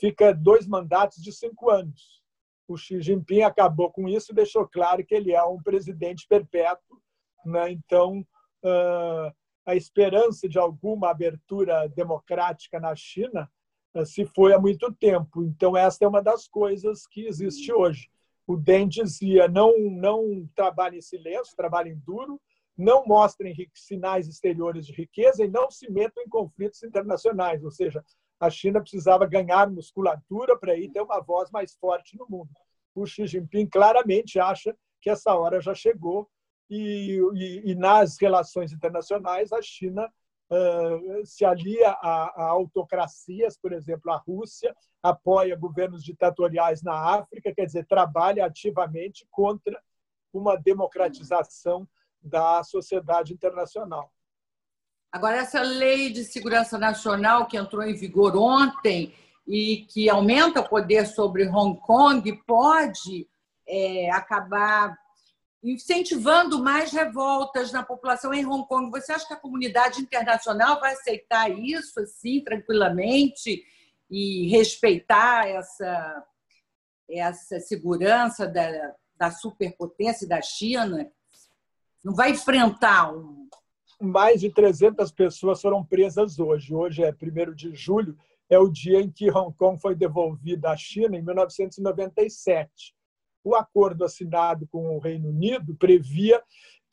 fica 0.00 0.32
dois 0.32 0.66
mandatos 0.66 1.22
de 1.22 1.32
cinco 1.32 1.70
anos. 1.70 2.19
O 2.70 2.76
Xi 2.76 3.02
Jinping 3.02 3.42
acabou 3.42 3.90
com 3.90 4.08
isso 4.08 4.30
e 4.30 4.34
deixou 4.34 4.66
claro 4.66 5.04
que 5.04 5.12
ele 5.12 5.32
é 5.32 5.42
um 5.42 5.60
presidente 5.60 6.24
perpétuo. 6.28 7.02
Né? 7.44 7.72
Então, 7.72 8.24
a 9.66 9.74
esperança 9.74 10.48
de 10.48 10.58
alguma 10.58 11.10
abertura 11.10 11.88
democrática 11.88 12.78
na 12.78 12.94
China 12.94 13.50
se 14.04 14.24
foi 14.24 14.54
há 14.54 14.58
muito 14.58 14.92
tempo. 14.92 15.42
Então, 15.42 15.76
essa 15.76 16.04
é 16.04 16.08
uma 16.08 16.22
das 16.22 16.46
coisas 16.46 17.08
que 17.08 17.26
existe 17.26 17.72
hoje. 17.72 18.08
O 18.46 18.56
Deng 18.56 18.88
dizia: 18.88 19.48
não, 19.48 19.76
não 19.90 20.48
trabalhe 20.54 20.98
em 20.98 21.02
silêncio, 21.02 21.56
trabalhem 21.56 22.00
duro, 22.06 22.40
não 22.76 23.04
mostrem 23.04 23.54
sinais 23.74 24.28
exteriores 24.28 24.86
de 24.86 24.92
riqueza 24.92 25.44
e 25.44 25.50
não 25.50 25.70
se 25.70 25.90
metam 25.90 26.22
em 26.22 26.28
conflitos 26.28 26.84
internacionais. 26.84 27.64
Ou 27.64 27.70
seja, 27.70 28.04
a 28.40 28.48
China 28.50 28.80
precisava 28.80 29.26
ganhar 29.26 29.70
musculatura 29.70 30.58
para 30.58 30.74
ir 30.74 30.90
ter 30.90 31.02
uma 31.02 31.20
voz 31.20 31.50
mais 31.50 31.74
forte 31.74 32.16
no 32.16 32.26
mundo. 32.28 32.50
O 32.94 33.06
Xi 33.06 33.26
Jinping 33.26 33.66
claramente 33.66 34.40
acha 34.40 34.74
que 35.00 35.10
essa 35.10 35.34
hora 35.34 35.60
já 35.60 35.74
chegou 35.74 36.28
e, 36.68 37.20
e, 37.34 37.70
e 37.70 37.74
nas 37.74 38.18
relações 38.18 38.72
internacionais 38.72 39.52
a 39.52 39.60
China 39.60 40.10
se 41.24 41.44
alia 41.44 41.90
a, 41.90 42.42
a, 42.42 42.48
autocracias, 42.48 43.56
por 43.56 43.72
exemplo, 43.72 44.10
a 44.10 44.16
Rússia 44.16 44.74
apoia 45.00 45.56
governos 45.56 46.02
ditatoriais 46.02 46.82
na 46.82 46.92
África, 46.92 47.54
quer 47.54 47.66
dizer, 47.66 47.86
trabalha 47.86 48.44
ativamente 48.44 49.26
contra 49.30 49.80
uma 50.32 50.56
democratização 50.56 51.88
da 52.20 52.62
sociedade 52.64 53.32
internacional. 53.32 54.12
Agora, 55.12 55.38
essa 55.38 55.60
lei 55.60 56.10
de 56.10 56.24
segurança 56.24 56.78
nacional 56.78 57.46
que 57.46 57.56
entrou 57.56 57.82
em 57.82 57.94
vigor 57.94 58.36
ontem 58.36 59.12
e 59.46 59.84
que 59.88 60.08
aumenta 60.08 60.60
o 60.60 60.68
poder 60.68 61.06
sobre 61.06 61.48
Hong 61.48 61.80
Kong 61.80 62.32
pode 62.46 63.28
é, 63.66 64.08
acabar 64.12 64.96
incentivando 65.62 66.62
mais 66.62 66.92
revoltas 66.92 67.72
na 67.72 67.82
população 67.82 68.32
em 68.32 68.46
Hong 68.46 68.66
Kong. 68.68 68.88
Você 68.90 69.12
acha 69.12 69.26
que 69.26 69.34
a 69.34 69.40
comunidade 69.40 70.00
internacional 70.00 70.78
vai 70.78 70.92
aceitar 70.92 71.50
isso 71.50 71.98
assim 72.00 72.42
tranquilamente 72.42 73.64
e 74.08 74.48
respeitar 74.48 75.48
essa 75.48 76.24
essa 77.12 77.58
segurança 77.58 78.46
da, 78.46 78.94
da 79.16 79.32
superpotência 79.32 80.28
da 80.28 80.40
China? 80.40 81.10
Não 82.04 82.14
vai 82.14 82.30
enfrentar 82.30 83.12
um 83.12 83.48
mais 84.00 84.40
de 84.40 84.50
300 84.50 85.12
pessoas 85.12 85.60
foram 85.60 85.84
presas 85.84 86.38
hoje. 86.38 86.74
Hoje 86.74 87.02
é 87.02 87.10
1 87.10 87.54
de 87.54 87.74
julho, 87.74 88.16
é 88.48 88.58
o 88.58 88.68
dia 88.68 89.00
em 89.00 89.10
que 89.10 89.30
Hong 89.30 89.54
Kong 89.56 89.80
foi 89.80 89.94
devolvida 89.94 90.70
à 90.70 90.76
China 90.76 91.16
em 91.16 91.22
1997 91.22 92.94
o 93.42 93.54
acordo 93.54 94.04
assinado 94.04 94.66
com 94.68 94.96
o 94.96 94.98
Reino 94.98 95.28
Unido 95.28 95.74
previa 95.76 96.42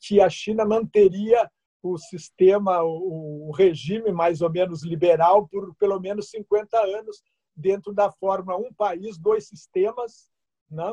que 0.00 0.20
a 0.20 0.28
China 0.28 0.64
manteria 0.64 1.50
o 1.82 1.96
sistema, 1.96 2.82
o 2.82 3.52
regime 3.52 4.10
mais 4.12 4.40
ou 4.40 4.50
menos 4.50 4.82
liberal 4.84 5.46
por 5.48 5.74
pelo 5.76 6.00
menos 6.00 6.30
50 6.30 6.76
anos 6.78 7.22
dentro 7.54 7.92
da 7.92 8.10
fórmula 8.10 8.58
um 8.58 8.72
país, 8.72 9.18
dois 9.18 9.46
sistemas, 9.46 10.28
né? 10.70 10.92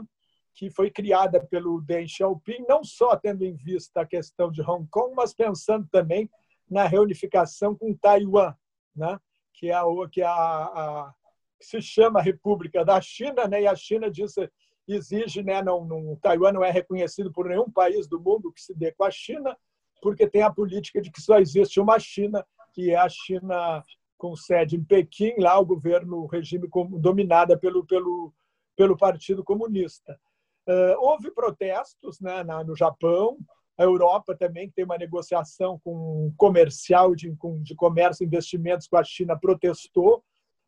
Que 0.56 0.70
foi 0.70 0.90
criada 0.90 1.46
pelo 1.46 1.82
Deng 1.82 2.08
Xiaoping, 2.08 2.66
não 2.68 2.84
só 2.84 3.16
tendo 3.18 3.44
em 3.44 3.54
vista 3.54 4.02
a 4.02 4.06
questão 4.06 4.50
de 4.50 4.62
Hong 4.62 4.88
Kong, 4.90 5.14
mas 5.14 5.34
pensando 5.34 5.86
também 5.92 6.30
na 6.70 6.88
reunificação 6.88 7.76
com 7.76 7.94
Taiwan, 7.94 8.56
né? 8.96 9.20
que 9.54 9.70
é 9.70 9.76
a 9.76 9.84
que 10.10 10.22
é 10.22 10.26
a, 10.26 10.32
a 10.32 11.14
que 11.60 11.66
se 11.66 11.82
chama 11.82 12.22
República 12.22 12.84
da 12.84 13.00
China, 13.02 13.48
né? 13.48 13.64
e 13.64 13.68
a 13.68 13.76
China 13.76 14.10
disse 14.10 14.50
exige, 14.88 15.42
né, 15.42 15.64
não, 15.64 15.84
não, 15.84 16.16
Taiwan 16.18 16.52
não 16.52 16.64
é 16.64 16.70
reconhecido 16.70 17.32
por 17.32 17.48
nenhum 17.48 17.70
país 17.72 18.08
do 18.08 18.20
mundo 18.20 18.52
que 18.52 18.62
se 18.62 18.74
dê 18.74 18.92
com 18.92 19.04
a 19.04 19.10
China, 19.10 19.58
porque 20.00 20.28
tem 20.28 20.44
a 20.44 20.54
política 20.54 21.02
de 21.02 21.12
que 21.12 21.20
só 21.20 21.40
existe 21.40 21.80
uma 21.80 21.98
China, 21.98 22.46
que 22.72 22.92
é 22.92 22.96
a 22.96 23.10
China 23.10 23.84
com 24.16 24.36
sede 24.36 24.76
em 24.76 24.84
Pequim, 24.84 25.34
lá 25.40 25.60
o 25.60 25.66
governo, 25.66 26.18
o 26.18 26.28
regime 26.28 26.70
dominada 27.00 27.58
pelo, 27.58 27.84
pelo, 27.86 28.32
pelo 28.76 28.96
Partido 28.96 29.44
Comunista. 29.44 30.20
Uh, 30.68 30.98
houve 31.00 31.32
protestos 31.32 32.20
né, 32.20 32.44
na, 32.44 32.64
no 32.64 32.76
Japão, 32.76 33.38
a 33.78 33.84
Europa 33.84 34.36
também, 34.36 34.72
tem 34.72 34.86
uma 34.86 34.98
negociação 34.98 35.80
com 35.84 36.34
comercial 36.38 37.14
de, 37.14 37.36
com, 37.36 37.62
de 37.62 37.76
comércio 37.76 38.24
e 38.24 38.28
investimentos 38.28 38.88
com 38.88 38.98
a 38.98 39.04
China, 39.04 39.40
protestou. 39.40 40.24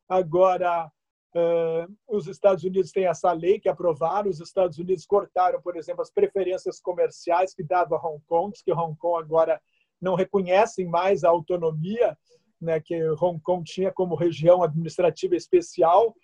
Agora, 0.07 0.91
Uh, 1.35 1.93
os 2.07 2.25
Estados 2.25 2.63
Unidos 2.63 2.91
têm 2.91 3.05
essa 3.05 3.31
lei 3.31 3.59
que 3.59 3.69
aprovaram. 3.69 4.27
Os 4.27 4.39
Estados 4.39 4.79
Unidos 4.79 5.05
cortaram, 5.05 5.61
por 5.61 5.75
exemplo, 5.75 6.01
as 6.01 6.09
preferências 6.09 6.79
comerciais 6.79 7.53
que 7.53 7.61
dava 7.63 7.95
a 7.95 7.99
Hong 7.99 8.23
Kong, 8.25 8.57
que 8.65 8.73
Hong 8.73 8.97
Kong 8.97 9.23
agora 9.23 9.61
não 10.01 10.15
reconhecem 10.15 10.87
mais 10.87 11.23
a 11.23 11.29
autonomia 11.29 12.17
né, 12.59 12.79
que 12.79 12.99
Hong 13.21 13.39
Kong 13.39 13.63
tinha 13.63 13.91
como 13.91 14.15
região 14.15 14.63
administrativa 14.63 15.35
especial 15.35 16.15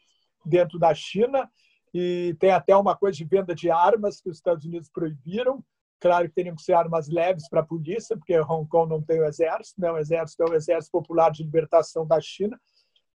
dentro 0.45 0.79
da 0.79 0.93
China. 0.93 1.49
E 1.93 2.35
tem 2.39 2.51
até 2.51 2.75
uma 2.75 2.95
coisa 2.95 3.17
de 3.17 3.25
venda 3.25 3.53
de 3.53 3.69
armas 3.69 4.19
que 4.19 4.29
os 4.29 4.37
Estados 4.37 4.65
Unidos 4.65 4.89
proibiram. 4.89 5.63
Claro 5.99 6.27
que 6.27 6.35
teriam 6.35 6.55
que 6.55 6.63
ser 6.63 6.73
armas 6.73 7.07
leves 7.07 7.47
para 7.47 7.61
a 7.61 7.65
polícia, 7.65 8.17
porque 8.17 8.37
Hong 8.39 8.67
Kong 8.67 8.89
não 8.89 9.01
tem 9.01 9.19
o 9.19 9.25
exército, 9.25 9.79
né? 9.79 9.91
o 9.91 9.97
exército 9.97 10.43
é 10.43 10.49
o 10.49 10.55
Exército 10.55 10.91
Popular 10.91 11.31
de 11.31 11.43
Libertação 11.43 12.05
da 12.05 12.19
China. 12.19 12.59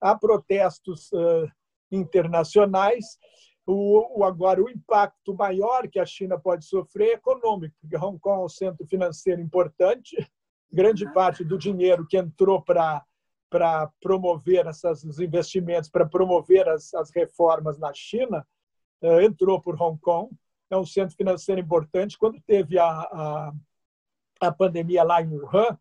Há 0.01 0.15
protestos 0.15 1.11
uh, 1.13 1.51
internacionais. 1.91 3.19
O, 3.67 4.21
o, 4.21 4.25
agora, 4.25 4.63
o 4.63 4.71
impacto 4.71 5.35
maior 5.35 5.89
que 5.89 5.99
a 5.99 6.07
China 6.07 6.39
pode 6.39 6.65
sofrer 6.65 7.09
é 7.09 7.13
econômico, 7.15 7.75
porque 7.81 7.97
Hong 7.97 8.19
Kong 8.21 8.41
é 8.41 8.45
um 8.45 8.49
centro 8.49 8.87
financeiro 8.87 9.41
importante, 9.41 10.17
grande 10.71 11.07
uhum. 11.07 11.13
parte 11.13 11.43
do 11.43 11.59
dinheiro 11.59 12.07
que 12.07 12.17
entrou 12.17 12.63
para 12.63 13.05
para 13.49 13.89
promover 14.01 14.67
esses 14.67 15.21
investimentos, 15.21 15.89
para 15.89 16.05
promover 16.05 16.69
as, 16.69 16.93
as, 16.95 17.11
reformas 17.11 17.79
na 17.79 17.93
China, 17.95 18.47
entrou 19.03 19.61
por 19.61 19.81
Hong 19.81 19.99
Kong. 20.01 20.35
É 20.71 20.77
um 20.77 20.87
centro 20.87 21.17
financeiro 21.17 21.61
importante. 21.61 22.19
Quando 22.19 22.41
teve 22.41 22.79
a, 22.79 22.89
a, 22.89 23.53
a 24.41 24.53
pandemia 24.53 25.05
lá 25.05 25.23
em 25.23 25.29
Wuhan, 25.29 25.79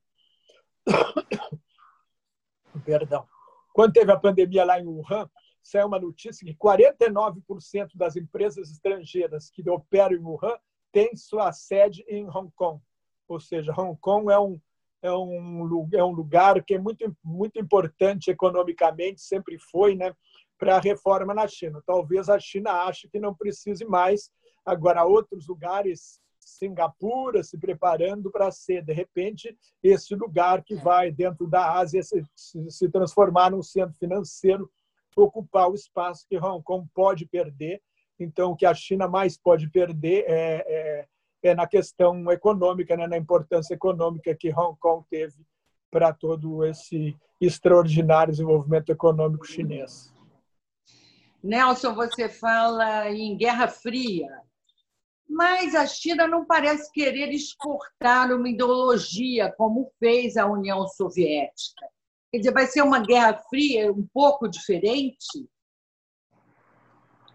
perdão, 2.85 3.27
quando 3.73 3.93
teve 3.93 4.11
a 4.11 4.19
pandemia 4.19 4.63
lá 4.63 4.79
em 4.79 4.85
Wuhan, 4.85 5.27
saiu 5.63 5.87
uma 5.87 5.99
notícia 5.99 6.45
que 6.45 6.53
49% 6.53 7.95
das 7.95 8.15
empresas 8.15 8.69
estrangeiras 8.69 9.49
que 9.49 9.67
operam 9.67 10.15
em 10.15 10.23
Wuhan 10.23 10.55
têm 10.91 11.15
sua 11.15 11.51
sede 11.51 12.05
em 12.07 12.29
Hong 12.29 12.51
Kong. 12.55 12.79
Ou 13.27 13.39
seja, 13.39 13.73
Hong 13.75 13.97
Kong 13.99 14.31
é 14.31 14.39
um, 14.39 14.61
é 15.01 15.11
um, 15.11 15.89
é 15.93 16.03
um 16.03 16.11
lugar 16.11 16.63
que 16.63 16.75
é 16.75 16.79
muito, 16.79 17.15
muito 17.23 17.59
importante 17.59 18.29
economicamente, 18.29 19.21
sempre 19.21 19.57
foi, 19.57 19.95
né, 19.95 20.15
para 20.57 20.77
a 20.77 20.79
reforma 20.79 21.33
na 21.33 21.47
China. 21.47 21.81
Talvez 21.85 22.29
a 22.29 22.39
China 22.39 22.71
ache 22.71 23.09
que 23.09 23.19
não 23.19 23.33
precise 23.33 23.85
mais 23.85 24.31
Agora, 24.65 25.05
outros 25.05 25.47
lugares, 25.47 26.19
Singapura 26.39 27.43
se 27.43 27.57
preparando 27.57 28.31
para 28.31 28.49
ser, 28.51 28.83
de 28.83 28.93
repente, 28.93 29.55
esse 29.83 30.15
lugar 30.15 30.63
que 30.63 30.75
vai, 30.75 31.11
dentro 31.11 31.47
da 31.47 31.73
Ásia, 31.73 32.01
se, 32.01 32.23
se 32.69 32.89
transformar 32.89 33.51
num 33.51 33.61
centro 33.61 33.95
financeiro, 33.97 34.69
ocupar 35.15 35.69
o 35.69 35.75
espaço 35.75 36.25
que 36.27 36.37
Hong 36.37 36.63
Kong 36.63 36.87
pode 36.93 37.25
perder. 37.27 37.81
Então, 38.19 38.51
o 38.51 38.55
que 38.55 38.65
a 38.65 38.73
China 38.73 39.07
mais 39.07 39.37
pode 39.37 39.69
perder 39.69 40.25
é, 40.27 40.65
é, 40.67 41.07
é 41.43 41.55
na 41.55 41.67
questão 41.67 42.31
econômica, 42.31 42.97
né, 42.97 43.07
na 43.07 43.17
importância 43.17 43.73
econômica 43.73 44.35
que 44.35 44.51
Hong 44.51 44.77
Kong 44.79 45.05
teve 45.09 45.45
para 45.91 46.11
todo 46.11 46.65
esse 46.65 47.15
extraordinário 47.39 48.31
desenvolvimento 48.31 48.89
econômico 48.91 49.45
chinês. 49.45 50.14
Nelson, 51.45 51.93
você 51.93 52.27
fala 52.27 53.07
em 53.11 53.37
Guerra 53.37 53.67
Fria, 53.67 54.27
mas 55.29 55.75
a 55.75 55.85
China 55.85 56.27
não 56.27 56.43
parece 56.43 56.91
querer 56.91 57.29
exportar 57.29 58.31
uma 58.31 58.49
ideologia 58.49 59.53
como 59.55 59.91
fez 59.99 60.37
a 60.37 60.47
União 60.47 60.87
Soviética. 60.87 61.87
Quer 62.31 62.39
dizer, 62.39 62.51
vai 62.51 62.65
ser 62.65 62.81
uma 62.81 62.99
Guerra 62.99 63.37
Fria 63.47 63.91
um 63.91 64.07
pouco 64.11 64.47
diferente? 64.47 65.47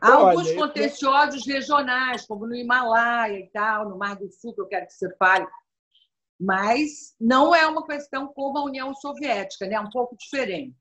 Há 0.01 0.19
Olha, 0.19 0.31
alguns 0.31 0.53
contenciosos 0.55 1.47
eu... 1.47 1.55
regionais, 1.55 2.27
como 2.27 2.49
no 2.49 2.55
Himalaia 2.57 3.39
e 3.39 3.49
tal, 3.51 3.89
no 3.89 3.97
Mar 3.97 4.17
do 4.17 4.29
Sul, 4.33 4.53
que 4.53 4.61
eu 4.61 4.67
quero 4.67 4.87
que 4.87 4.93
você 4.93 5.15
fale. 5.17 5.47
Mas 6.39 7.15
não 7.21 7.55
é 7.55 7.65
uma 7.65 7.87
questão 7.87 8.27
como 8.27 8.59
a 8.59 8.65
União 8.65 8.93
Soviética, 8.93 9.67
né? 9.67 9.75
é 9.75 9.81
um 9.81 9.91
pouco 9.91 10.17
diferente. 10.17 10.75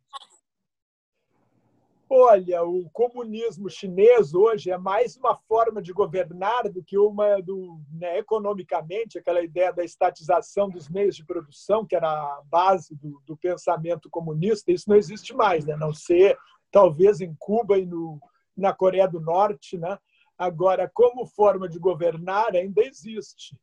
Olha, 2.11 2.63
o 2.63 2.89
comunismo 2.89 3.69
chinês 3.69 4.33
hoje 4.33 4.71
é 4.71 4.77
mais 4.79 5.15
uma 5.15 5.35
forma 5.35 5.79
de 5.79 5.93
governar 5.93 6.67
do 6.67 6.83
que 6.83 6.97
uma 6.97 7.39
do 7.39 7.79
né, 7.93 8.17
economicamente 8.17 9.19
aquela 9.19 9.43
ideia 9.43 9.71
da 9.71 9.83
estatização 9.83 10.67
dos 10.67 10.89
meios 10.89 11.15
de 11.15 11.23
produção 11.23 11.85
que 11.85 11.95
era 11.95 12.09
a 12.09 12.41
base 12.45 12.95
do, 12.95 13.21
do 13.27 13.37
pensamento 13.37 14.09
comunista. 14.09 14.71
Isso 14.71 14.89
não 14.89 14.95
existe 14.95 15.35
mais, 15.35 15.65
né? 15.65 15.75
Não 15.75 15.93
ser 15.93 16.35
talvez 16.71 17.21
em 17.21 17.35
Cuba 17.37 17.77
e 17.77 17.85
no, 17.85 18.19
na 18.57 18.73
Coreia 18.73 19.07
do 19.07 19.19
Norte, 19.19 19.77
né? 19.77 19.95
Agora, 20.35 20.89
como 20.91 21.27
forma 21.27 21.69
de 21.69 21.77
governar, 21.77 22.55
ainda 22.55 22.81
existe. 22.81 23.55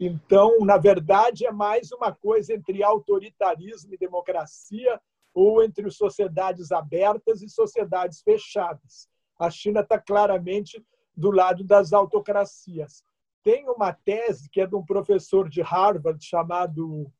Então, 0.00 0.58
na 0.62 0.76
verdade, 0.76 1.46
é 1.46 1.52
mais 1.52 1.92
uma 1.92 2.10
coisa 2.10 2.52
entre 2.52 2.82
autoritarismo 2.82 3.94
e 3.94 3.98
democracia 3.98 5.00
ou 5.34 5.62
entre 5.62 5.90
sociedades 5.90 6.70
abertas 6.72 7.42
e 7.42 7.48
sociedades 7.48 8.20
fechadas. 8.22 9.08
A 9.38 9.50
China 9.50 9.80
está 9.80 9.98
claramente 9.98 10.84
do 11.16 11.30
lado 11.30 11.64
das 11.64 11.92
autocracias. 11.92 13.04
Tem 13.42 13.68
uma 13.68 13.92
tese 13.92 14.48
que 14.50 14.60
é 14.60 14.66
de 14.66 14.74
um 14.74 14.84
professor 14.84 15.48
de 15.48 15.60
Harvard 15.62 16.24
chamado 16.24 17.10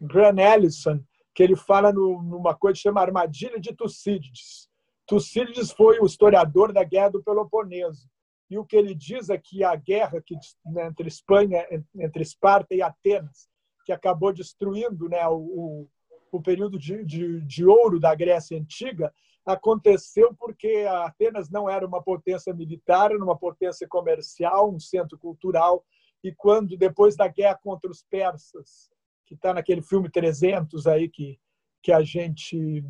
Grant 0.00 0.38
Ellison, 0.38 1.02
que 1.34 1.42
ele 1.42 1.56
fala 1.56 1.92
no, 1.92 2.22
numa 2.22 2.54
coisa 2.54 2.76
que 2.76 2.82
chama 2.82 3.00
armadilha 3.00 3.60
de 3.60 3.74
Tucídides. 3.74 4.68
Tucídides 5.06 5.70
foi 5.72 5.98
o 6.00 6.06
historiador 6.06 6.72
da 6.72 6.84
Guerra 6.84 7.10
do 7.10 7.22
Peloponeso. 7.22 8.08
E 8.48 8.58
o 8.58 8.64
que 8.64 8.76
ele 8.76 8.94
diz 8.94 9.28
é 9.28 9.38
que 9.38 9.62
a 9.62 9.76
guerra 9.76 10.20
que, 10.20 10.34
né, 10.66 10.86
entre 10.86 11.06
Espanha, 11.06 11.64
entre 11.94 12.22
Esparta 12.22 12.74
e 12.74 12.82
Atenas, 12.82 13.48
que 13.84 13.92
acabou 13.92 14.32
destruindo 14.32 15.08
né, 15.08 15.26
o, 15.28 15.86
o 16.30 16.42
período 16.42 16.78
de, 16.78 17.04
de, 17.04 17.40
de 17.40 17.64
ouro 17.64 17.98
da 17.98 18.14
Grécia 18.14 18.58
Antiga, 18.58 19.12
aconteceu 19.44 20.34
porque 20.34 20.86
Atenas 20.88 21.50
não 21.50 21.68
era 21.68 21.86
uma 21.86 22.02
potência 22.02 22.52
militar, 22.54 23.10
era 23.10 23.22
uma 23.22 23.36
potência 23.36 23.86
comercial, 23.88 24.72
um 24.72 24.78
centro 24.78 25.18
cultural, 25.18 25.84
e 26.22 26.32
quando, 26.32 26.76
depois 26.76 27.16
da 27.16 27.26
guerra 27.26 27.58
contra 27.62 27.90
os 27.90 28.02
persas, 28.02 28.90
que 29.26 29.34
está 29.34 29.54
naquele 29.54 29.82
filme 29.82 30.10
300 30.10 30.86
aí 30.86 31.08
que, 31.08 31.38
que 31.82 31.92
a 31.92 32.02
gente, 32.02 32.84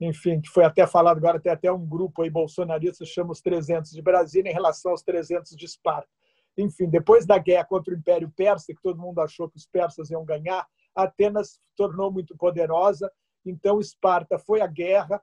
enfim, 0.00 0.40
que 0.40 0.48
foi 0.48 0.64
até 0.64 0.86
falado 0.86 1.18
agora, 1.18 1.40
tem 1.40 1.52
até 1.52 1.70
um 1.70 1.86
grupo 1.86 2.22
aí 2.22 2.30
bolsonarista 2.30 3.04
chama 3.04 3.32
os 3.32 3.40
300 3.40 3.92
de 3.92 4.02
Brasília 4.02 4.50
em 4.50 4.54
relação 4.54 4.90
aos 4.90 5.02
300 5.02 5.54
de 5.56 5.64
Esparta. 5.64 6.08
Enfim, 6.56 6.88
depois 6.88 7.24
da 7.24 7.38
guerra 7.38 7.64
contra 7.64 7.94
o 7.94 7.96
Império 7.96 8.32
Persa, 8.34 8.74
que 8.74 8.82
todo 8.82 9.00
mundo 9.00 9.20
achou 9.20 9.48
que 9.48 9.56
os 9.56 9.66
persas 9.66 10.10
iam 10.10 10.24
ganhar, 10.24 10.66
Atenas 10.94 11.52
se 11.52 11.60
tornou 11.76 12.12
muito 12.12 12.36
poderosa, 12.36 13.10
então 13.44 13.80
Esparta 13.80 14.38
foi 14.38 14.60
à 14.60 14.66
guerra 14.66 15.22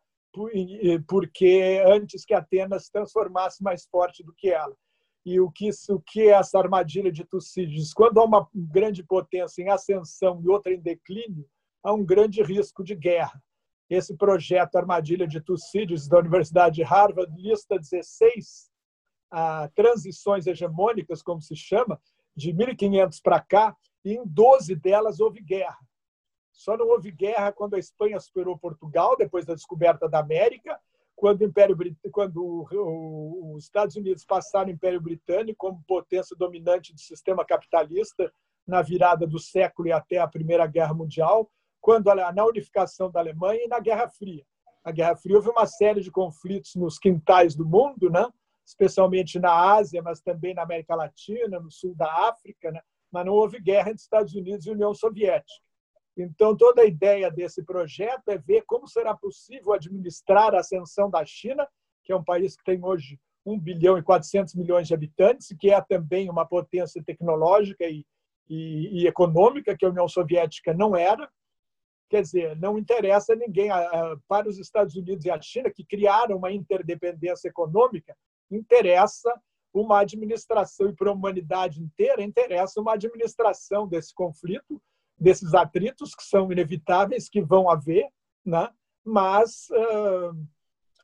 porque 1.08 1.82
antes 1.86 2.25
que 2.25 2.34
Atenas 2.34 2.86
se 2.86 2.91
transformasse 2.91 3.63
mais 3.63 3.86
forte 3.86 4.23
do 4.23 4.34
que 4.34 4.49
ela. 4.49 4.75
E 5.25 5.39
o 5.39 5.49
que, 5.49 5.69
o 5.89 5.99
que 5.99 6.23
é 6.23 6.34
essa 6.34 6.60
armadilha 6.60 7.12
de 7.12 7.23
Tucídides? 7.23 7.93
Quando 7.93 8.19
há 8.19 8.25
uma 8.25 8.47
grande 8.54 9.04
potência 9.04 9.63
em 9.63 9.69
ascensão 9.69 10.39
e 10.43 10.49
outra 10.49 10.73
em 10.73 10.80
declínio, 10.80 11.47
há 11.84 11.93
um 11.93 12.06
grande 12.06 12.43
risco 12.43 12.84
de 12.84 12.95
guerra. 12.95 13.41
Esse 13.89 14.15
projeto 14.15 14.75
Armadilha 14.75 15.28
de 15.28 15.39
Tucídides, 15.41 16.08
da 16.08 16.19
Universidade 16.19 16.75
de 16.75 16.84
Harvard, 16.84 17.32
lista 17.41 17.78
16 17.78 18.69
ah, 19.32 19.69
transições 19.75 20.47
hegemônicas, 20.47 21.21
como 21.21 21.41
se 21.41 21.56
chama, 21.56 21.99
de 22.36 22.54
1500 22.54 23.19
para 23.19 23.39
cá, 23.39 23.75
e 24.06 24.13
em 24.13 24.26
12 24.26 24.76
delas 24.76 25.20
houve 25.20 25.41
guerra. 25.41 25.80
Só 26.52 26.78
não 26.78 26.88
houve 26.88 27.12
guerra 27.12 27.52
quando 27.52 27.74
a 27.74 27.80
Espanha 27.80 28.20
superou 28.20 28.58
Portugal, 28.58 29.18
depois 29.18 29.46
da 29.46 29.56
descoberta 29.56 30.08
da 30.08 30.20
América, 30.20 30.80
quando, 31.15 31.41
o 31.41 31.44
Império, 31.46 31.78
quando 32.12 32.65
os 33.54 33.63
Estados 33.63 33.96
Unidos 33.96 34.24
passaram 34.24 34.70
o 34.70 34.72
Império 34.72 35.02
Britânico 35.02 35.58
como 35.58 35.84
potência 35.88 36.36
dominante 36.38 36.94
do 36.94 37.00
sistema 37.00 37.44
capitalista 37.44 38.32
na 38.68 38.82
virada 38.82 39.26
do 39.26 39.39
século 39.39 39.88
e 39.88 39.91
até 39.91 40.18
a 40.18 40.28
Primeira 40.28 40.65
Guerra 40.68 40.94
Mundial, 40.94 41.50
quando 41.82 42.13
na 42.13 42.46
unificação 42.46 43.12
da 43.12 43.20
Alemanha 43.20 43.63
e 43.63 43.68
na 43.68 43.80
Guerra 43.80 44.08
Fria. 44.08 44.46
Na 44.84 44.91
Guerra 44.91 45.15
Fria 45.15 45.36
houve 45.36 45.50
uma 45.50 45.65
série 45.65 46.02
de 46.02 46.12
conflitos 46.12 46.76
nos 46.76 47.00
quintais 47.00 47.56
do 47.56 47.65
mundo, 47.65 48.10
né? 48.10 48.28
especialmente 48.65 49.39
na 49.39 49.54
Ásia, 49.76 50.02
mas 50.02 50.20
também 50.20 50.54
na 50.54 50.63
América 50.63 50.96
Latina, 50.96 51.60
no 51.60 51.72
sul 51.72 51.94
da 51.96 52.12
África, 52.28 52.72
né? 52.72 52.82
Mas 53.15 53.25
não 53.25 53.32
houve 53.32 53.62
guerra 53.62 53.91
entre 53.91 54.01
Estados 54.01 54.36
Unidos 54.36 54.65
e 54.65 54.71
União 54.71 54.93
Soviética. 54.93 55.63
Então, 56.17 56.54
toda 56.54 56.82
a 56.82 56.86
ideia 56.86 57.32
desse 57.32 57.63
projeto 57.63 58.28
é 58.28 58.38
ver 58.38 58.63
como 58.67 58.89
será 58.89 59.15
possível 59.15 59.71
administrar 59.71 60.54
a 60.54 60.60
ascensão 60.60 61.10
da 61.10 61.23
China, 61.25 61.65
que 62.04 62.12
é 62.12 62.15
um 62.15 62.23
país 62.23 62.58
que 62.58 62.63
tem 62.65 62.84
hoje 62.84 63.17
1 63.45 63.58
bilhão 63.58 63.97
e 63.97 64.04
400 64.04 64.54
milhões 64.56 64.89
de 64.89 64.93
habitantes, 64.93 65.47
que 65.58 65.71
é 65.71 65.80
também 65.80 66.30
uma 66.30 66.45
potência 66.45 67.01
tecnológica 67.01 67.86
e, 67.86 68.06
e, 68.49 69.04
e 69.04 69.08
econômica, 69.08 69.78
que 69.78 69.86
a 69.86 69.89
União 69.89 70.10
Soviética 70.10 70.73
não 70.73 70.93
era. 70.93 71.30
Quer 72.10 72.21
dizer, 72.21 72.60
não 72.60 72.78
interessa 72.78 73.32
a 73.32 73.38
ninguém. 73.38 73.69
Para 74.28 74.49
os 74.49 74.60
Estados 74.60 74.93
Unidos 74.97 75.23
e 75.23 75.32
a 75.32 75.41
China, 75.41 75.71
que 75.71 75.86
criaram 75.86 76.36
uma 76.36 76.51
interdependência 76.51 77.47
econômica, 77.47 78.13
interessa 78.51 79.34
uma 79.76 80.00
administração, 80.00 80.88
e 80.88 80.94
para 80.94 81.10
a 81.10 81.14
humanidade 81.14 81.82
inteira, 81.82 82.24
interessa 82.24 82.80
uma 82.80 82.94
administração 82.94 83.88
desse 83.88 84.14
conflito, 84.14 84.82
desses 85.20 85.54
atritos 85.54 86.16
que 86.16 86.24
são 86.24 86.50
inevitáveis, 86.52 87.28
que 87.28 87.42
vão 87.42 87.70
haver, 87.70 88.08
né? 88.46 88.70
mas, 89.04 89.68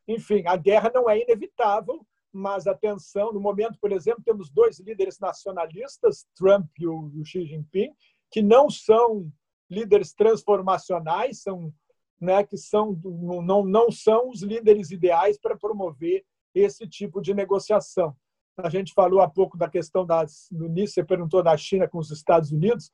enfim, 0.07 0.43
a 0.47 0.55
guerra 0.55 0.89
não 0.93 1.09
é 1.09 1.19
inevitável, 1.19 2.05
mas 2.31 2.65
atenção, 2.65 3.33
no 3.33 3.41
momento, 3.41 3.77
por 3.79 3.91
exemplo, 3.91 4.23
temos 4.23 4.49
dois 4.49 4.79
líderes 4.79 5.19
nacionalistas, 5.19 6.25
Trump 6.35 6.67
e 6.79 6.87
o 6.87 7.25
Xi 7.25 7.45
Jinping, 7.45 7.93
que 8.31 8.41
não 8.41 8.69
são 8.69 9.29
líderes 9.69 10.13
transformacionais, 10.13 11.41
são, 11.41 11.73
né, 12.19 12.43
que 12.43 12.57
são, 12.57 12.97
não, 13.43 13.65
não 13.65 13.91
são 13.91 14.29
os 14.29 14.41
líderes 14.41 14.91
ideais 14.91 15.37
para 15.37 15.57
promover 15.57 16.23
esse 16.55 16.87
tipo 16.87 17.21
de 17.21 17.33
negociação. 17.33 18.15
A 18.57 18.69
gente 18.69 18.93
falou 18.93 19.21
há 19.21 19.29
pouco 19.29 19.57
da 19.57 19.69
questão 19.69 20.05
no 20.51 20.65
início, 20.65 20.95
você 20.95 21.03
perguntou 21.03 21.41
da 21.41 21.55
China 21.57 21.87
com 21.87 21.97
os 21.97 22.11
Estados 22.11 22.51
Unidos. 22.51 22.91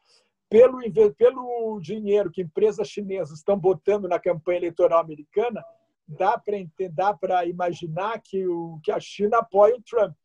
Pelo, 0.49 0.79
pelo 1.17 1.79
dinheiro 1.81 2.31
que 2.31 2.41
empresas 2.41 2.87
chinesas 2.87 3.39
estão 3.39 3.59
botando 3.59 4.07
na 4.07 4.17
campanha 4.17 4.59
eleitoral 4.59 4.99
americana, 4.99 5.61
dá 6.07 7.13
para 7.13 7.45
imaginar 7.45 8.21
que, 8.23 8.47
o, 8.47 8.79
que 8.81 8.91
a 8.91 8.99
China 8.99 9.39
apoia 9.39 9.75
o 9.75 9.81
Trump. 9.81 10.15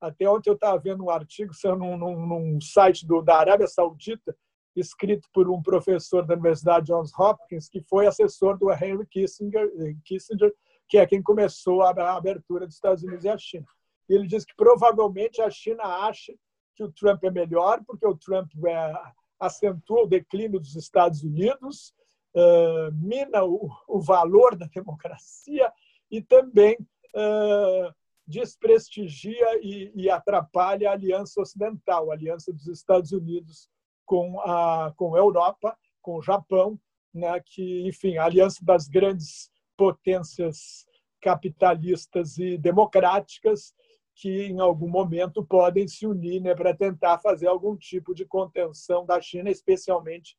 Até 0.00 0.28
ontem 0.28 0.50
eu 0.50 0.54
estava 0.54 0.78
vendo 0.78 1.04
um 1.04 1.10
artigo 1.10 1.52
num, 1.76 1.96
num, 1.96 2.26
num 2.26 2.60
site 2.60 3.06
do, 3.06 3.22
da 3.22 3.36
Arábia 3.36 3.68
Saudita, 3.68 4.36
escrito 4.74 5.28
por 5.32 5.48
um 5.48 5.62
professor 5.62 6.24
da 6.24 6.34
Universidade 6.34 6.86
Johns 6.86 7.12
Hopkins, 7.16 7.68
que 7.68 7.80
foi 7.82 8.06
assessor 8.06 8.58
do 8.58 8.72
Henry 8.72 9.06
Kissinger, 9.06 9.70
Kissinger 10.04 10.52
que 10.88 10.98
é 10.98 11.06
quem 11.06 11.22
começou 11.22 11.82
a 11.82 12.16
abertura 12.16 12.66
dos 12.66 12.76
Estados 12.76 13.02
Unidos 13.02 13.24
e 13.24 13.28
a 13.28 13.36
China. 13.36 13.66
Ele 14.08 14.26
diz 14.26 14.44
que 14.44 14.54
provavelmente 14.56 15.42
a 15.42 15.50
China 15.50 15.84
acha 15.84 16.34
que 16.74 16.82
o 16.82 16.92
Trump 16.92 17.22
é 17.24 17.30
melhor, 17.30 17.82
porque 17.84 18.06
o 18.06 18.16
Trump 18.16 18.50
é, 18.66 18.92
acentua 19.38 20.04
o 20.04 20.06
declínio 20.06 20.58
dos 20.58 20.76
Estados 20.76 21.22
Unidos, 21.22 21.92
uh, 22.34 22.92
mina 22.92 23.44
o, 23.44 23.68
o, 23.86 24.00
valor 24.00 24.56
da 24.56 24.66
democracia 24.66 25.72
e 26.10 26.22
também 26.22 26.76
uh, 27.14 27.94
desprestigia 28.26 29.58
e, 29.62 29.90
e 29.94 30.10
atrapalha 30.10 30.90
a 30.90 30.92
aliança 30.92 31.40
ocidental, 31.40 32.10
a 32.10 32.14
aliança 32.14 32.52
dos 32.52 32.66
Estados 32.66 33.12
Unidos 33.12 33.68
com 34.04 34.40
a, 34.40 34.92
com 34.96 35.14
a 35.14 35.18
Europa, 35.18 35.76
com 36.00 36.16
o 36.16 36.22
Japão, 36.22 36.78
né, 37.12 37.40
que, 37.44 37.86
enfim, 37.86 38.16
a 38.16 38.24
aliança 38.24 38.64
das 38.64 38.86
grandes 38.86 39.50
potências 39.76 40.86
capitalistas 41.20 42.38
e 42.38 42.56
democráticas 42.56 43.74
que, 44.18 44.46
em 44.46 44.58
algum 44.58 44.88
momento, 44.88 45.46
podem 45.46 45.86
se 45.86 46.04
unir 46.04 46.42
né, 46.42 46.52
para 46.52 46.74
tentar 46.76 47.20
fazer 47.20 47.46
algum 47.46 47.76
tipo 47.76 48.12
de 48.12 48.24
contenção 48.24 49.06
da 49.06 49.20
China, 49.20 49.48
especialmente 49.48 50.36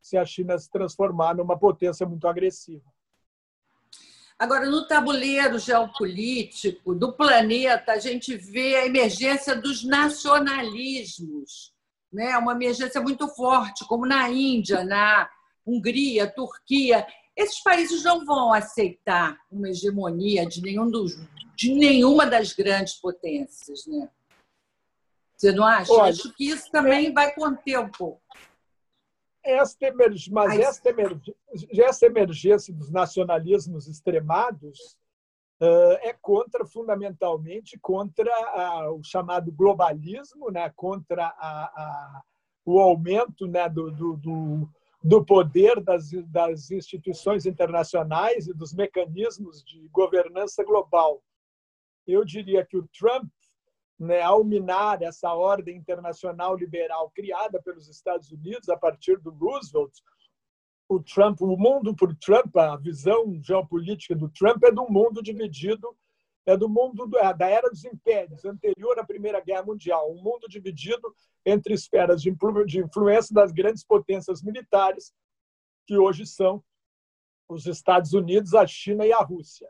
se 0.00 0.16
a 0.16 0.24
China 0.24 0.56
se 0.56 0.70
transformar 0.70 1.34
numa 1.34 1.58
potência 1.58 2.06
muito 2.06 2.28
agressiva. 2.28 2.84
Agora, 4.38 4.70
no 4.70 4.86
tabuleiro 4.86 5.58
geopolítico 5.58 6.94
do 6.94 7.14
planeta, 7.14 7.92
a 7.92 7.98
gente 7.98 8.36
vê 8.36 8.76
a 8.76 8.86
emergência 8.86 9.56
dos 9.56 9.82
nacionalismos, 9.82 11.74
né? 12.12 12.38
uma 12.38 12.52
emergência 12.52 13.00
muito 13.00 13.26
forte, 13.26 13.84
como 13.88 14.06
na 14.06 14.30
Índia, 14.30 14.84
na 14.84 15.28
Hungria, 15.66 16.32
Turquia. 16.32 17.04
Esses 17.36 17.62
países 17.62 18.02
não 18.02 18.24
vão 18.24 18.52
aceitar 18.52 19.38
uma 19.50 19.68
hegemonia 19.68 20.46
de, 20.46 20.62
nenhum 20.62 20.90
dos, 20.90 21.16
de 21.54 21.74
nenhuma 21.74 22.26
das 22.26 22.52
grandes 22.52 22.94
potências. 22.94 23.86
Né? 23.86 24.08
Você 25.36 25.52
não 25.52 25.64
acha? 25.64 25.92
Olha, 25.92 26.10
Acho 26.10 26.32
que 26.32 26.48
isso 26.48 26.70
também 26.70 27.12
vai 27.12 27.34
conter 27.34 27.78
um 27.78 27.90
pouco. 27.90 28.22
Esta 29.44 29.86
emerg... 29.86 30.16
Mas 30.32 30.58
esta, 30.58 30.88
emerg... 30.88 31.20
esta 31.72 32.06
emergência 32.06 32.72
dos 32.72 32.90
nacionalismos 32.90 33.86
extremados 33.86 34.96
é 35.60 36.12
contra, 36.20 36.66
fundamentalmente, 36.66 37.78
contra 37.78 38.30
a, 38.30 38.90
o 38.92 39.02
chamado 39.02 39.50
globalismo, 39.50 40.50
né? 40.50 40.70
contra 40.74 41.26
a, 41.26 41.64
a, 41.64 42.22
o 42.64 42.78
aumento 42.78 43.46
né? 43.46 43.68
do, 43.68 43.90
do, 43.90 44.16
do, 44.16 44.68
do 45.06 45.24
poder 45.24 45.80
das, 45.80 46.10
das 46.26 46.70
instituições 46.72 47.46
internacionais 47.46 48.48
e 48.48 48.52
dos 48.52 48.74
mecanismos 48.74 49.62
de 49.62 49.86
governança 49.92 50.64
global. 50.64 51.22
Eu 52.04 52.24
diria 52.24 52.66
que 52.66 52.76
o 52.76 52.88
Trump 52.88 53.30
né, 53.98 54.20
ao 54.20 54.42
minar 54.42 55.00
essa 55.02 55.32
ordem 55.32 55.76
internacional 55.76 56.56
liberal 56.56 57.08
criada 57.14 57.62
pelos 57.62 57.88
Estados 57.88 58.32
Unidos 58.32 58.68
a 58.68 58.76
partir 58.76 59.16
do 59.20 59.30
Roosevelt, 59.30 59.92
o 60.88 61.00
Trump, 61.00 61.40
o 61.40 61.56
mundo 61.56 61.94
por 61.94 62.14
Trump, 62.16 62.56
a 62.56 62.76
visão 62.76 63.40
geopolítica 63.40 64.14
do 64.14 64.28
Trump 64.28 64.62
é 64.64 64.72
do 64.72 64.88
mundo 64.88 65.22
dividido, 65.22 65.96
é 66.46 66.56
do 66.56 66.68
mundo 66.68 67.10
é 67.18 67.34
da 67.34 67.48
era 67.48 67.68
dos 67.68 67.84
impérios, 67.84 68.44
anterior 68.44 68.98
à 68.98 69.04
Primeira 69.04 69.40
Guerra 69.40 69.64
Mundial, 69.64 70.12
um 70.12 70.22
mundo 70.22 70.48
dividido 70.48 71.12
entre 71.44 71.74
esferas 71.74 72.22
de 72.22 72.30
influência 72.30 73.34
das 73.34 73.52
grandes 73.52 73.84
potências 73.84 74.42
militares, 74.42 75.12
que 75.86 75.98
hoje 75.98 76.24
são 76.24 76.62
os 77.48 77.66
Estados 77.66 78.12
Unidos, 78.12 78.54
a 78.54 78.66
China 78.66 79.04
e 79.04 79.12
a 79.12 79.20
Rússia. 79.20 79.68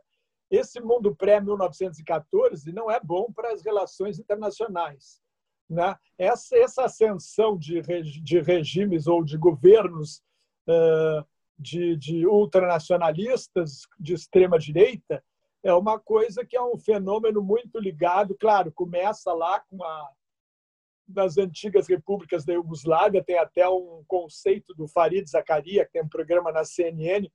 Esse 0.51 0.81
mundo 0.81 1.15
pré-1914 1.17 2.73
não 2.73 2.91
é 2.91 3.01
bom 3.01 3.33
para 3.33 3.53
as 3.53 3.63
relações 3.65 4.19
internacionais. 4.19 5.21
Né? 5.69 5.97
Essa, 6.17 6.57
essa 6.57 6.85
ascensão 6.85 7.59
de, 7.59 7.83
de 8.23 8.41
regimes 8.41 9.07
ou 9.07 9.25
de 9.25 9.37
governos 9.37 10.23
uh, 10.69 11.27
de, 11.59 11.97
de 11.97 12.27
ultranacionalistas 12.27 13.83
de 13.99 14.15
extrema-direita 14.15 15.23
é 15.69 15.75
uma 15.75 15.99
coisa 15.99 16.45
que 16.45 16.57
é 16.57 16.63
um 16.63 16.79
fenômeno 16.79 17.43
muito 17.43 17.79
ligado, 17.79 18.37
claro, 18.39 18.73
começa 18.73 19.33
lá 19.33 19.61
com 19.61 19.83
a 19.83 20.11
das 21.09 21.39
antigas 21.39 21.87
repúblicas 21.89 22.45
da 22.45 22.53
Iugoslávia, 22.53 23.23
tem 23.23 23.39
até 23.39 23.69
um 23.69 24.03
conceito 24.09 24.75
do 24.75 24.89
Farid 24.89 25.25
Zakaria, 25.31 25.85
que 25.85 25.93
tem 25.93 26.03
um 26.03 26.09
programa 26.09 26.51
na 26.51 26.65
CNN, 26.65 27.31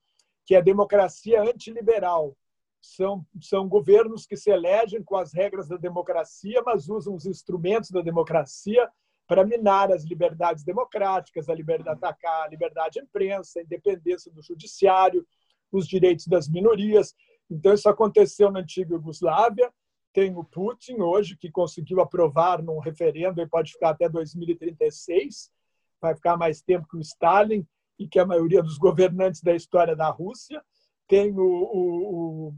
que 0.45 0.55
é 0.55 0.61
democracia 0.61 1.41
antiliberal 1.41 2.35
são, 2.81 3.25
são 3.39 3.69
governos 3.69 4.25
que 4.25 4.35
se 4.35 4.49
elegem 4.49 5.03
com 5.03 5.15
as 5.15 5.33
regras 5.33 5.67
da 5.67 5.77
democracia, 5.77 6.61
mas 6.65 6.89
usam 6.89 7.13
os 7.13 7.25
instrumentos 7.25 7.91
da 7.91 8.01
democracia 8.01 8.89
para 9.27 9.45
minar 9.45 9.91
as 9.91 10.03
liberdades 10.03 10.63
democráticas, 10.63 11.47
a 11.47 11.53
liberdade 11.53 11.99
de 11.99 12.05
atacar 12.05 12.43
a 12.43 12.47
liberdade 12.49 12.95
de 12.95 13.01
imprensa, 13.01 13.59
a 13.59 13.63
independência 13.63 14.31
do 14.31 14.41
judiciário, 14.41 15.25
os 15.71 15.87
direitos 15.87 16.27
das 16.27 16.49
minorias. 16.49 17.13
Então, 17.51 17.73
isso 17.73 17.89
aconteceu 17.89 18.49
na 18.49 18.61
antiga 18.61 18.95
Iugoslávia. 18.95 19.71
Tem 20.13 20.35
o 20.35 20.43
Putin 20.43 21.01
hoje, 21.01 21.35
que 21.35 21.51
conseguiu 21.51 21.99
aprovar 21.99 22.63
num 22.63 22.79
referendo 22.79 23.41
e 23.41 23.47
pode 23.47 23.73
ficar 23.73 23.89
até 23.89 24.07
2036, 24.07 25.51
vai 25.99 26.15
ficar 26.15 26.37
mais 26.37 26.61
tempo 26.61 26.87
que 26.87 26.97
o 26.97 27.01
Stalin 27.01 27.67
e 27.99 28.07
que 28.07 28.19
a 28.19 28.25
maioria 28.25 28.63
dos 28.63 28.77
governantes 28.77 29.41
da 29.41 29.53
história 29.53 29.95
da 29.95 30.09
Rússia. 30.09 30.63
Tem 31.07 31.31
o, 31.37 31.43
o, 31.43 32.47
o 32.47 32.55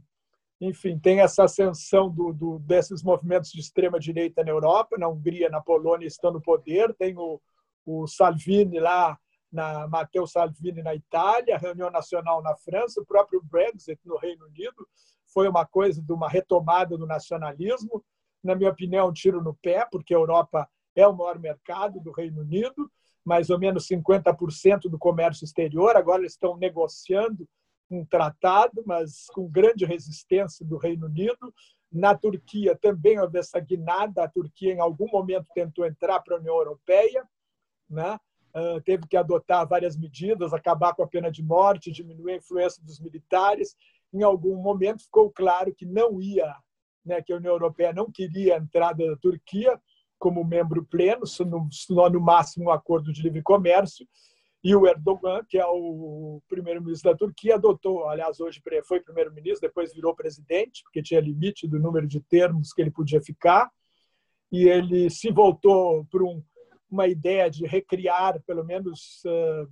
enfim, 0.61 0.97
tem 0.97 1.19
essa 1.19 1.43
ascensão 1.43 2.09
do, 2.09 2.31
do, 2.31 2.59
desses 2.59 3.03
movimentos 3.03 3.51
de 3.51 3.59
extrema 3.59 3.99
direita 3.99 4.43
na 4.43 4.51
Europa, 4.51 4.97
na 4.97 5.09
Hungria, 5.09 5.49
na 5.49 5.59
Polônia 5.59 6.07
estão 6.07 6.31
no 6.31 6.41
poder, 6.41 6.93
tem 6.93 7.17
o, 7.17 7.41
o 7.85 8.07
Salvini 8.07 8.79
lá, 8.79 9.17
na 9.53 9.87
Matteo 9.87 10.25
Salvini 10.25 10.81
na 10.81 10.95
Itália, 10.95 11.57
reunião 11.57 11.91
nacional 11.91 12.41
na 12.41 12.55
França, 12.55 12.99
o 12.99 13.05
próprio 13.05 13.41
Brexit 13.43 13.99
no 14.03 14.17
Reino 14.17 14.47
Unido 14.47 14.87
foi 15.27 15.47
uma 15.47 15.65
coisa 15.65 16.01
de 16.01 16.11
uma 16.11 16.27
retomada 16.27 16.97
do 16.97 17.05
nacionalismo, 17.05 18.03
na 18.43 18.55
minha 18.55 18.71
opinião, 18.71 19.07
um 19.07 19.13
tiro 19.13 19.41
no 19.41 19.53
pé, 19.53 19.87
porque 19.89 20.13
a 20.13 20.17
Europa 20.17 20.67
é 20.95 21.07
o 21.07 21.15
maior 21.15 21.39
mercado 21.39 21.99
do 21.99 22.11
Reino 22.11 22.41
Unido, 22.41 22.91
mais 23.23 23.49
ou 23.49 23.57
menos 23.57 23.87
50% 23.87 24.89
do 24.89 24.97
comércio 24.97 25.45
exterior, 25.45 25.95
agora 25.95 26.21
eles 26.21 26.33
estão 26.33 26.57
negociando 26.57 27.47
um 27.89 28.03
tratado, 28.03 28.83
mas 28.85 29.27
com 29.27 29.47
grande 29.47 29.85
resistência 29.85 30.65
do 30.65 30.77
Reino 30.77 31.05
Unido. 31.05 31.53
Na 31.91 32.15
Turquia 32.17 32.75
também 32.75 33.19
houve 33.19 33.37
essa 33.37 33.59
guinada. 33.59 34.23
A 34.23 34.27
Turquia, 34.27 34.73
em 34.73 34.79
algum 34.79 35.07
momento, 35.07 35.45
tentou 35.53 35.85
entrar 35.85 36.19
para 36.21 36.35
a 36.35 36.39
União 36.39 36.55
Europeia, 36.55 37.23
né? 37.87 38.17
Uh, 38.55 38.79
teve 38.81 39.07
que 39.07 39.17
adotar 39.17 39.67
várias 39.67 39.97
medidas, 39.97 40.53
acabar 40.53 40.93
com 40.93 41.01
a 41.01 41.07
pena 41.07 41.31
de 41.31 41.41
morte, 41.41 41.91
diminuir 41.91 42.33
a 42.33 42.37
influência 42.37 42.83
dos 42.83 42.99
militares. 42.99 43.75
Em 44.13 44.21
algum 44.21 44.55
momento 44.57 45.03
ficou 45.03 45.31
claro 45.31 45.73
que 45.73 45.85
não 45.85 46.21
ia, 46.21 46.55
né, 47.03 47.21
que 47.21 47.33
a 47.33 47.37
União 47.37 47.53
Europeia 47.53 47.91
não 47.91 48.11
queria 48.11 48.55
a 48.55 48.59
entrada 48.59 49.07
da 49.07 49.17
Turquia 49.17 49.79
como 50.19 50.45
membro 50.45 50.85
pleno, 50.85 51.23
no, 51.39 52.09
no 52.09 52.21
máximo 52.21 52.65
um 52.65 52.69
acordo 52.69 53.11
de 53.11 53.21
livre 53.23 53.41
comércio. 53.41 54.07
E 54.63 54.73
o 54.73 54.87
Erdogan, 54.87 55.43
que 55.49 55.57
é 55.57 55.65
o 55.65 56.41
primeiro-ministro 56.47 57.11
da 57.11 57.17
Turquia, 57.17 57.55
adotou, 57.55 58.07
aliás, 58.07 58.39
hoje 58.39 58.61
foi 58.85 59.01
primeiro-ministro, 59.01 59.67
depois 59.67 59.93
virou 59.93 60.15
presidente, 60.15 60.81
porque 60.83 61.03
tinha 61.03 61.19
limite 61.19 61.67
do 61.67 61.77
número 61.77 62.07
de 62.07 62.21
termos 62.21 62.71
que 62.71 62.81
ele 62.81 62.89
podia 62.89 63.21
ficar. 63.21 63.69
E 64.49 64.69
ele 64.69 65.09
se 65.09 65.29
voltou 65.29 66.05
para 66.05 66.23
um, 66.23 66.41
uma 66.93 67.07
ideia 67.07 67.49
de 67.49 67.65
recriar, 67.65 68.39
pelo 68.43 68.63
menos, 68.63 69.23
uh, 69.25 69.67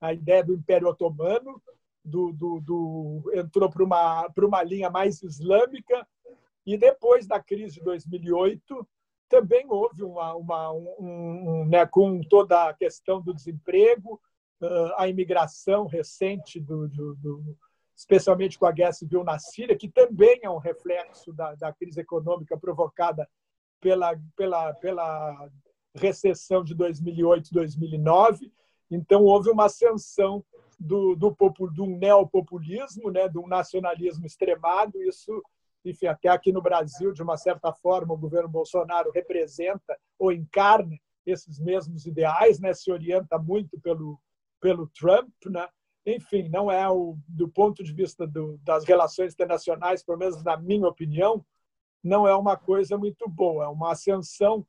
a 0.00 0.12
ideia 0.12 0.42
do 0.42 0.54
Império 0.54 0.88
Otomano, 0.88 1.62
do, 2.04 2.32
do, 2.32 2.60
do, 2.60 3.32
entrou 3.32 3.70
para 3.70 3.84
uma, 3.84 4.28
para 4.30 4.46
uma 4.46 4.62
linha 4.62 4.90
mais 4.90 5.22
islâmica. 5.22 6.06
E 6.66 6.76
depois 6.76 7.26
da 7.26 7.40
crise 7.40 7.76
de 7.76 7.84
2008, 7.84 8.86
também 9.28 9.64
houve 9.68 10.02
uma, 10.02 10.34
uma 10.34 10.72
um, 10.72 10.96
um, 10.98 11.64
né, 11.66 11.86
com 11.86 12.20
toda 12.22 12.68
a 12.68 12.74
questão 12.74 13.22
do 13.22 13.32
desemprego, 13.32 14.20
a 14.96 15.08
imigração 15.08 15.86
recente, 15.86 16.58
do, 16.58 16.88
do, 16.88 17.14
do, 17.16 17.56
especialmente 17.94 18.58
com 18.58 18.66
a 18.66 18.72
guerra 18.72 18.92
civil 18.92 19.22
na 19.22 19.38
Síria, 19.38 19.76
que 19.76 19.88
também 19.88 20.40
é 20.42 20.48
um 20.48 20.58
reflexo 20.58 21.32
da, 21.32 21.54
da 21.54 21.72
crise 21.72 22.00
econômica 22.00 22.58
provocada 22.58 23.28
pela, 23.80 24.18
pela, 24.36 24.72
pela 24.74 25.50
recessão 25.94 26.64
de 26.64 26.74
2008 26.74 27.52
2009. 27.52 28.52
Então, 28.90 29.22
houve 29.24 29.50
uma 29.50 29.66
ascensão 29.66 30.44
do, 30.78 31.14
do, 31.14 31.34
do 31.72 31.86
neopopulismo, 31.86 33.10
né, 33.10 33.28
do 33.28 33.46
nacionalismo 33.46 34.26
extremado. 34.26 35.02
Isso, 35.02 35.42
enfim, 35.84 36.06
até 36.06 36.28
aqui 36.28 36.52
no 36.52 36.62
Brasil, 36.62 37.12
de 37.12 37.22
uma 37.22 37.36
certa 37.36 37.72
forma, 37.72 38.14
o 38.14 38.18
governo 38.18 38.48
Bolsonaro 38.48 39.10
representa 39.10 39.98
ou 40.18 40.32
encarna 40.32 40.96
esses 41.26 41.58
mesmos 41.58 42.06
ideais, 42.06 42.60
né, 42.60 42.74
se 42.74 42.90
orienta 42.92 43.38
muito 43.38 43.80
pelo, 43.80 44.20
pelo 44.60 44.86
Trump, 44.88 45.32
né? 45.46 45.66
enfim, 46.06 46.48
não 46.50 46.70
é 46.70 46.88
o 46.88 47.16
do 47.26 47.48
ponto 47.48 47.82
de 47.82 47.92
vista 47.92 48.26
do, 48.26 48.58
das 48.58 48.84
relações 48.84 49.32
internacionais, 49.32 50.02
pelo 50.02 50.18
menos 50.18 50.42
na 50.44 50.56
minha 50.56 50.86
opinião, 50.86 51.44
não 52.02 52.28
é 52.28 52.36
uma 52.36 52.56
coisa 52.56 52.98
muito 52.98 53.26
boa, 53.28 53.64
é 53.64 53.68
uma 53.68 53.92
ascensão, 53.92 54.66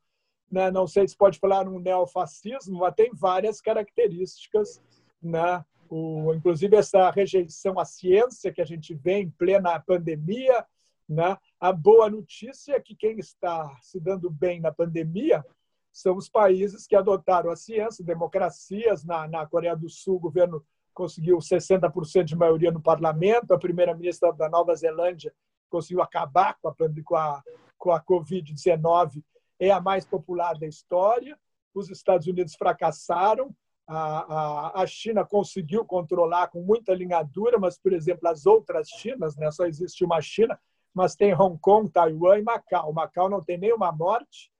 né? 0.51 0.71
não 0.71 0.87
sei 0.87 1.07
se 1.07 1.15
pode 1.15 1.39
falar 1.39 1.67
um 1.67 1.79
neofascismo, 1.79 2.79
mas 2.79 2.95
tem 2.95 3.11
várias 3.13 3.61
características, 3.61 4.81
né? 5.21 5.63
O, 5.89 6.33
inclusive 6.33 6.75
essa 6.75 7.11
rejeição 7.11 7.79
à 7.79 7.85
ciência 7.85 8.51
que 8.51 8.61
a 8.61 8.65
gente 8.65 8.93
vê 8.95 9.19
em 9.19 9.29
plena 9.29 9.79
pandemia, 9.79 10.65
Né? 11.07 11.37
A 11.59 11.71
boa 11.71 12.09
notícia 12.09 12.73
é 12.73 12.79
que 12.79 12.95
quem 12.95 13.19
está 13.19 13.77
se 13.81 13.99
dando 13.99 14.27
bem 14.29 14.59
na 14.59 14.71
pandemia 14.71 15.45
são 15.93 16.17
os 16.17 16.27
países 16.27 16.87
que 16.87 16.95
adotaram 16.95 17.51
a 17.51 17.55
ciência, 17.55 18.03
democracias. 18.03 19.05
Na, 19.05 19.27
na 19.27 19.45
Coreia 19.45 19.75
do 19.75 19.87
Sul, 19.87 20.15
o 20.15 20.19
governo 20.19 20.65
conseguiu 20.95 21.37
60% 21.37 22.23
de 22.23 22.35
maioria 22.35 22.71
no 22.71 22.81
parlamento, 22.81 23.53
a 23.53 23.59
primeira-ministra 23.59 24.33
da 24.33 24.49
Nova 24.49 24.75
Zelândia 24.75 25.31
conseguiu 25.69 26.01
acabar 26.01 26.57
com 26.61 26.69
a, 26.69 26.75
com 27.03 27.15
a, 27.15 27.43
com 27.77 27.91
a 27.91 28.01
Covid-19, 28.01 29.23
é 29.59 29.71
a 29.71 29.81
mais 29.81 30.05
popular 30.05 30.57
da 30.57 30.67
história. 30.67 31.37
Os 31.73 31.89
Estados 31.89 32.27
Unidos 32.27 32.55
fracassaram, 32.55 33.53
a, 33.87 33.97
a, 33.97 34.81
a 34.81 34.87
China 34.87 35.25
conseguiu 35.25 35.85
controlar 35.85 36.47
com 36.47 36.61
muita 36.61 36.93
linhadura, 36.93 37.59
mas, 37.59 37.77
por 37.77 37.93
exemplo, 37.93 38.27
as 38.27 38.45
outras 38.45 38.89
Chinas, 38.89 39.35
né, 39.35 39.51
só 39.51 39.65
existe 39.65 40.03
uma 40.03 40.21
China, 40.21 40.59
mas 40.93 41.15
tem 41.15 41.33
Hong 41.33 41.57
Kong, 41.59 41.89
Taiwan 41.91 42.39
e 42.39 42.41
Macau. 42.41 42.93
Macau 42.93 43.29
não 43.29 43.43
tem 43.43 43.57
nenhuma 43.57 43.91
morte, 43.91 44.51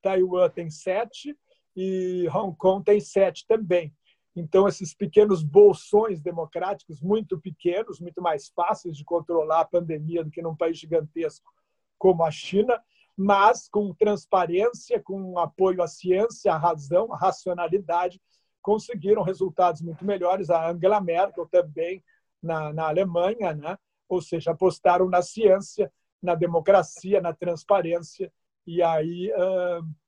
Taiwan 0.00 0.48
tem 0.48 0.70
sete 0.70 1.36
e 1.76 2.26
Hong 2.32 2.56
Kong 2.56 2.84
tem 2.84 3.00
sete 3.00 3.44
também. 3.46 3.92
Então, 4.34 4.68
esses 4.68 4.94
pequenos 4.94 5.42
bolsões 5.42 6.20
democráticos, 6.20 7.00
muito 7.02 7.38
pequenos, 7.38 8.00
muito 8.00 8.22
mais 8.22 8.48
fáceis 8.48 8.96
de 8.96 9.04
controlar 9.04 9.60
a 9.60 9.64
pandemia 9.64 10.22
do 10.22 10.30
que 10.30 10.40
num 10.40 10.56
país 10.56 10.78
gigantesco 10.78 11.50
como 11.98 12.24
a 12.24 12.30
China, 12.30 12.80
mas 13.22 13.68
com 13.68 13.92
transparência, 13.92 14.98
com 14.98 15.38
apoio 15.38 15.82
à 15.82 15.86
ciência, 15.86 16.54
à 16.54 16.56
razão, 16.56 17.12
à 17.12 17.18
racionalidade, 17.18 18.18
conseguiram 18.62 19.22
resultados 19.22 19.82
muito 19.82 20.06
melhores. 20.06 20.48
A 20.48 20.70
Angela 20.70 21.02
Merkel 21.02 21.46
também 21.46 22.02
na, 22.42 22.72
na 22.72 22.88
Alemanha, 22.88 23.52
né? 23.52 23.76
ou 24.08 24.22
seja, 24.22 24.52
apostaram 24.52 25.06
na 25.06 25.20
ciência, 25.20 25.92
na 26.22 26.34
democracia, 26.34 27.20
na 27.20 27.34
transparência, 27.34 28.32
e 28.66 28.82
aí, 28.82 29.30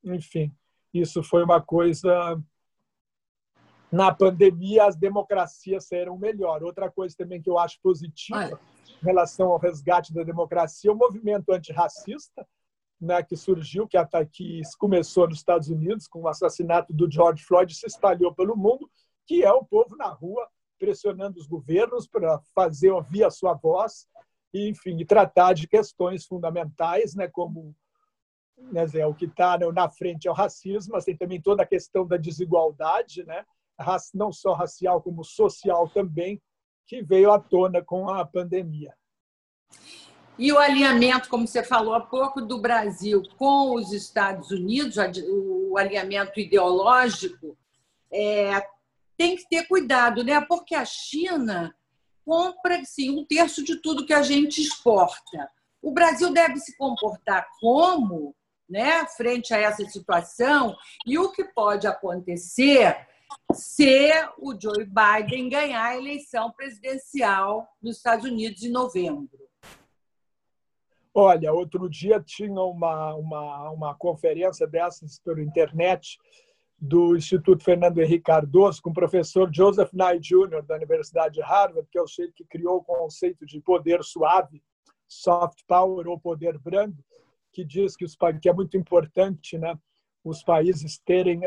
enfim, 0.03 0.51
isso 0.91 1.21
foi 1.21 1.43
uma 1.43 1.61
coisa. 1.61 2.41
Na 3.91 4.11
pandemia, 4.11 4.87
as 4.87 4.95
democracias 4.95 5.85
saíram 5.85 6.17
melhor. 6.17 6.63
Outra 6.63 6.89
coisa 6.89 7.15
também 7.15 7.39
que 7.39 7.49
eu 7.49 7.59
acho 7.59 7.79
positiva 7.79 8.59
em 8.89 9.05
relação 9.05 9.51
ao 9.51 9.59
resgate 9.59 10.11
da 10.11 10.23
democracia 10.23 10.89
é 10.89 10.93
o 10.93 10.97
movimento 10.97 11.51
antirracista, 11.51 12.47
né, 13.03 13.21
que 13.21 13.35
surgiu, 13.35 13.87
que, 13.87 13.97
que 14.31 14.61
começou 14.79 15.27
nos 15.27 15.39
Estados 15.39 15.67
Unidos 15.67 16.07
com 16.07 16.21
o 16.21 16.27
assassinato 16.27 16.93
do 16.93 17.11
George 17.11 17.43
Floyd, 17.43 17.73
se 17.75 17.85
espalhou 17.85 18.33
pelo 18.33 18.55
mundo, 18.55 18.89
que 19.27 19.43
é 19.43 19.51
o 19.51 19.65
povo 19.65 19.95
na 19.97 20.07
rua 20.07 20.47
pressionando 20.79 21.39
os 21.39 21.47
governos 21.47 22.07
para 22.07 22.39
fazer 22.55 22.91
ouvir 22.91 23.23
a 23.23 23.29
sua 23.29 23.53
voz 23.53 24.07
e, 24.53 24.69
enfim, 24.69 24.97
e 24.99 25.05
tratar 25.05 25.53
de 25.53 25.67
questões 25.67 26.25
fundamentais, 26.25 27.13
né, 27.15 27.27
como 27.27 27.75
né, 28.57 28.87
Zé, 28.87 29.05
o 29.05 29.13
que 29.13 29.25
está 29.25 29.57
na 29.57 29.89
frente 29.89 30.27
é 30.27 30.31
o 30.31 30.33
racismo, 30.33 30.93
mas 30.93 31.05
tem 31.05 31.17
também 31.17 31.41
toda 31.41 31.63
a 31.63 31.67
questão 31.67 32.07
da 32.07 32.17
desigualdade, 32.17 33.23
né, 33.25 33.45
não 34.13 34.31
só 34.31 34.53
racial 34.53 35.01
como 35.01 35.23
social 35.23 35.89
também, 35.89 36.41
que 36.85 37.01
veio 37.01 37.31
à 37.31 37.39
tona 37.39 37.83
com 37.83 38.09
a 38.09 38.25
pandemia. 38.25 38.93
E 40.37 40.51
o 40.51 40.57
alinhamento, 40.57 41.29
como 41.29 41.47
você 41.47 41.63
falou 41.63 41.93
há 41.93 42.01
pouco, 42.01 42.41
do 42.41 42.59
Brasil 42.59 43.21
com 43.37 43.75
os 43.75 43.93
Estados 43.93 44.49
Unidos, 44.49 44.97
o 45.29 45.77
alinhamento 45.77 46.39
ideológico, 46.39 47.55
é, 48.11 48.65
tem 49.15 49.35
que 49.35 49.47
ter 49.47 49.67
cuidado, 49.67 50.23
né? 50.23 50.41
Porque 50.41 50.73
a 50.73 50.85
China 50.85 51.75
compra 52.25 52.83
sim, 52.83 53.11
um 53.11 53.25
terço 53.25 53.63
de 53.63 53.75
tudo 53.81 54.05
que 54.05 54.13
a 54.13 54.23
gente 54.23 54.61
exporta. 54.61 55.51
O 55.81 55.91
Brasil 55.91 56.31
deve 56.31 56.57
se 56.57 56.75
comportar 56.77 57.47
como, 57.59 58.35
né, 58.67 59.05
frente 59.07 59.53
a 59.53 59.57
essa 59.57 59.85
situação, 59.85 60.75
e 61.05 61.17
o 61.17 61.31
que 61.31 61.43
pode 61.43 61.85
acontecer 61.85 63.07
se 63.53 64.09
o 64.37 64.59
Joe 64.59 64.85
Biden 64.85 65.49
ganhar 65.49 65.83
a 65.83 65.97
eleição 65.97 66.51
presidencial 66.51 67.67
nos 67.81 67.97
Estados 67.97 68.25
Unidos 68.25 68.63
em 68.63 68.69
novembro. 68.69 69.43
Olha, 71.13 71.53
outro 71.53 71.87
dia 71.87 72.19
tinha 72.19 72.59
uma, 72.61 73.13
uma, 73.13 73.69
uma 73.69 73.95
conferência 73.95 74.65
dessas 74.65 75.19
pela 75.19 75.41
internet 75.41 76.17
do 76.79 77.15
Instituto 77.15 77.63
Fernando 77.63 77.99
Henrique 77.99 78.23
Cardoso 78.23 78.81
com 78.81 78.89
o 78.89 78.93
professor 78.93 79.49
Joseph 79.53 79.93
Nye 79.93 80.19
Jr. 80.19 80.63
da 80.63 80.75
Universidade 80.75 81.35
de 81.35 81.41
Harvard, 81.41 81.87
que 81.91 81.97
é 81.97 82.01
o 82.01 82.07
sujeito 82.07 82.33
que 82.33 82.43
criou 82.45 82.77
o 82.77 82.83
conceito 82.83 83.45
de 83.45 83.61
poder 83.61 84.03
suave, 84.03 84.61
soft 85.07 85.59
power 85.67 86.07
ou 86.07 86.19
poder 86.19 86.57
brando, 86.57 86.97
que 87.53 87.63
diz 87.63 87.95
que, 87.95 88.03
os, 88.03 88.17
que 88.41 88.49
é 88.49 88.53
muito 88.53 88.75
importante 88.75 89.57
né, 89.57 89.77
os 90.23 90.43
países 90.43 90.97
terem. 90.97 91.41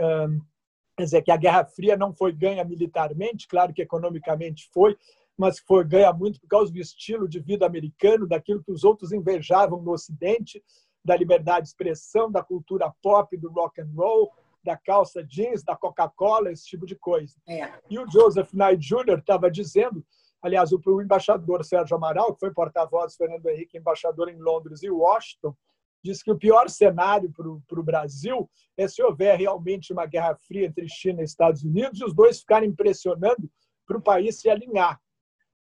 quer 0.97 1.05
dizer, 1.05 1.23
que 1.23 1.31
a 1.33 1.37
Guerra 1.37 1.65
Fria 1.65 1.97
não 1.97 2.15
foi 2.15 2.33
ganha 2.33 2.65
militarmente, 2.65 3.49
claro 3.49 3.75
que 3.75 3.83
economicamente 3.83 4.71
foi, 4.73 4.97
mas 5.37 5.59
foi 5.59 5.85
ganha 5.85 6.12
muito 6.12 6.40
por 6.40 6.49
causa 6.49 6.72
do 6.72 6.79
estilo 6.79 7.29
de 7.29 7.40
vida 7.40 7.66
americano, 7.66 8.27
daquilo 8.27 8.62
que 8.62 8.72
os 8.72 8.85
outros 8.85 9.12
invejavam 9.12 9.83
no 9.83 9.92
Ocidente, 9.92 10.62
da 11.05 11.16
liberdade 11.16 11.62
de 11.62 11.68
expressão, 11.68 12.31
da 12.31 12.42
cultura 12.42 12.92
pop, 13.03 13.37
do 13.37 13.51
rock 13.51 13.81
and 13.81 13.90
roll, 13.94 14.33
da 14.64 14.77
calça 14.77 15.22
jeans, 15.22 15.62
da 15.62 15.77
Coca-Cola, 15.77 16.51
esse 16.51 16.66
tipo 16.66 16.85
de 16.85 16.96
coisa. 16.96 17.35
É. 17.49 17.72
E 17.88 17.99
o 17.99 18.11
Joseph 18.11 18.53
Nye 18.53 18.77
Jr. 18.77 19.18
estava 19.18 19.49
dizendo, 19.49 20.05
aliás, 20.42 20.72
o 20.72 21.01
embaixador 21.01 21.64
Sérgio 21.64 21.96
Amaral, 21.96 22.35
que 22.35 22.40
foi 22.40 22.53
porta-voz 22.53 23.12
do 23.12 23.18
Fernando 23.18 23.46
Henrique, 23.46 23.79
embaixador 23.79 24.29
em 24.29 24.37
Londres 24.37 24.83
e 24.83 24.90
Washington, 24.90 25.55
disse 26.03 26.25
que 26.25 26.33
o 26.33 26.38
pior 26.38 26.68
cenário 26.68 27.33
para 27.33 27.81
o 27.81 27.83
Brasil 27.83 28.49
é 28.77 28.88
se 28.88 29.03
houver 29.03 29.38
realmente 29.38 29.92
uma 29.92 30.07
guerra 30.07 30.37
fria 30.37 30.66
entre 30.66 30.88
China 30.88 31.20
e 31.20 31.25
Estados 31.25 31.62
Unidos 31.62 32.01
e 32.01 32.05
os 32.05 32.14
dois 32.14 32.40
ficarem 32.40 32.72
pressionando 32.72 33.51
para 33.87 33.99
o 33.99 34.03
país 34.03 34.40
se 34.40 34.49
alinhar. 34.49 35.01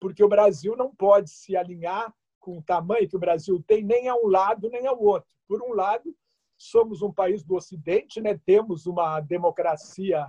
Porque 0.00 0.24
o 0.24 0.28
Brasil 0.28 0.76
não 0.76 0.94
pode 0.94 1.30
se 1.30 1.56
alinhar 1.56 2.12
com 2.40 2.58
o 2.58 2.62
tamanho 2.62 3.08
que 3.08 3.16
o 3.16 3.20
Brasil 3.20 3.62
tem, 3.66 3.84
nem 3.84 4.08
a 4.08 4.14
um 4.14 4.26
lado, 4.26 4.70
nem 4.70 4.86
ao 4.86 5.00
outro. 5.00 5.28
Por 5.46 5.62
um 5.62 5.74
lado, 5.74 6.14
somos 6.56 7.02
um 7.02 7.12
país 7.12 7.42
do 7.44 7.54
Ocidente, 7.54 8.20
né? 8.20 8.38
temos 8.44 8.86
uma 8.86 9.20
democracia 9.20 10.26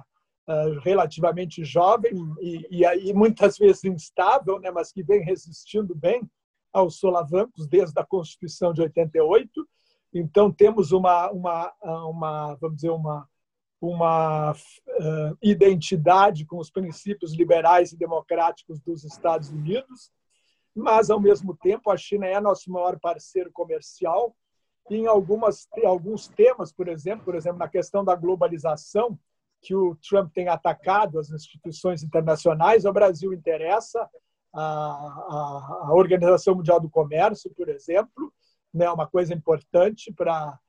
uh, 0.47 0.79
relativamente 0.81 1.63
jovem 1.63 2.13
e, 2.41 2.67
e, 2.69 3.09
e, 3.09 3.13
muitas 3.13 3.57
vezes 3.57 3.83
instável, 3.85 4.59
né? 4.59 4.69
mas 4.71 4.91
que 4.91 5.03
vem 5.03 5.23
resistindo 5.23 5.95
bem 5.95 6.29
aos 6.73 6.97
solavancos 6.99 7.67
desde 7.67 7.99
a 7.99 8.05
Constituição 8.05 8.73
de 8.73 8.81
88. 8.81 9.67
Então 10.13 10.51
temos 10.51 10.91
uma, 10.91 11.31
uma, 11.31 11.73
uma 11.81 12.55
vamos 12.55 12.77
dizer 12.77 12.91
uma 12.91 13.27
uma 13.81 14.51
uh, 14.51 15.37
identidade 15.41 16.45
com 16.45 16.59
os 16.59 16.69
princípios 16.69 17.33
liberais 17.33 17.91
e 17.91 17.97
democráticos 17.97 18.79
dos 18.79 19.03
Estados 19.03 19.49
Unidos, 19.49 20.11
mas 20.75 21.09
ao 21.09 21.19
mesmo 21.19 21.57
tempo 21.57 21.89
a 21.89 21.97
China 21.97 22.27
é 22.27 22.39
nosso 22.39 22.71
maior 22.71 22.99
parceiro 22.99 23.51
comercial 23.51 24.35
em 24.89 25.07
algumas 25.07 25.67
alguns 25.83 26.27
temas, 26.27 26.71
por 26.71 26.87
exemplo, 26.87 27.25
por 27.25 27.35
exemplo, 27.35 27.59
na 27.59 27.67
questão 27.67 28.03
da 28.03 28.15
globalização, 28.15 29.17
que 29.61 29.75
o 29.75 29.95
Trump 29.95 30.31
tem 30.33 30.47
atacado 30.47 31.19
as 31.19 31.29
instituições 31.31 32.03
internacionais, 32.03 32.83
o 32.83 32.91
Brasil 32.91 33.33
interessa 33.33 34.09
a, 34.53 34.61
a, 34.61 35.87
a 35.87 35.93
Organização 35.93 36.55
Mundial 36.55 36.79
do 36.79 36.89
Comércio, 36.89 37.51
por 37.55 37.69
exemplo, 37.69 38.33
né, 38.73 38.89
uma 38.89 39.07
coisa 39.07 39.33
importante 39.33 40.11
para 40.11 40.59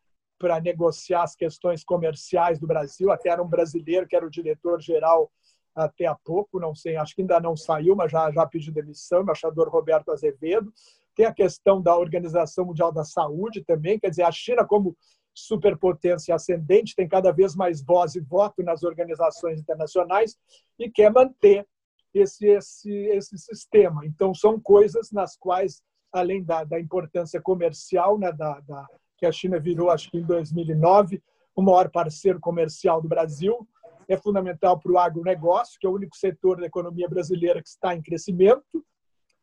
para 0.42 0.61
negociar 0.61 1.22
as 1.22 1.37
questões 1.37 1.85
comerciais 1.85 2.59
do 2.59 2.66
Brasil. 2.66 3.12
Até 3.12 3.28
era 3.28 3.40
um 3.40 3.48
brasileiro 3.48 4.09
que 4.09 4.16
era 4.16 4.26
o 4.26 4.31
diretor-geral 4.31 5.31
até 5.72 6.05
há 6.05 6.16
pouco, 6.16 6.59
não 6.59 6.74
sei, 6.74 6.96
acho 6.96 7.14
que 7.14 7.22
ainda 7.22 7.38
não 7.38 7.57
saiu, 7.57 7.94
mas 7.94 8.11
já, 8.11 8.28
já 8.33 8.44
pediu 8.44 8.74
demissão, 8.74 9.22
embaixador 9.22 9.68
Roberto 9.68 10.11
Azevedo. 10.11 10.70
Tem 11.14 11.26
a 11.26 11.33
questão 11.33 11.81
da 11.81 11.96
Organização 11.96 12.64
Mundial 12.66 12.92
da 12.92 13.05
Saúde 13.05 13.62
também, 13.64 14.00
quer 14.00 14.11
dizer, 14.11 14.24
a 14.24 14.33
China 14.33 14.66
como 14.66 14.96
superpotência 15.33 16.35
ascendente 16.35 16.96
tem 16.96 17.09
cada 17.09 17.31
vez 17.31 17.55
mais 17.55 17.81
voz 17.81 18.16
e 18.16 18.20
voto 18.20 18.64
nas 18.64 18.83
organizações 18.83 19.61
internacionais 19.61 20.37
e 20.76 20.90
quer 20.90 21.11
manter 21.11 21.66
esse, 22.12 22.48
esse, 22.48 22.90
esse 22.90 23.38
sistema. 23.38 24.05
Então, 24.05 24.35
são 24.35 24.61
coisas 24.61 25.12
nas 25.12 25.37
quais, 25.37 25.81
além 26.12 26.42
da, 26.42 26.64
da 26.64 26.81
importância 26.81 27.40
comercial, 27.40 28.18
né, 28.18 28.33
da, 28.33 28.59
da, 28.61 28.87
que 29.22 29.26
a 29.26 29.30
China 29.30 29.61
virou, 29.61 29.88
acho 29.88 30.11
que 30.11 30.18
em 30.18 30.22
2009, 30.22 31.22
o 31.54 31.62
maior 31.62 31.88
parceiro 31.88 32.40
comercial 32.40 33.00
do 33.00 33.06
Brasil, 33.06 33.56
é 34.08 34.16
fundamental 34.16 34.80
para 34.80 34.90
o 34.90 34.98
agronegócio, 34.98 35.78
que 35.78 35.87
é 35.87 35.88
o 35.88 35.94
único 35.94 36.16
setor 36.16 36.58
da 36.58 36.66
economia 36.66 37.08
brasileira 37.08 37.62
que 37.62 37.68
está 37.68 37.94
em 37.94 38.02
crescimento, 38.02 38.85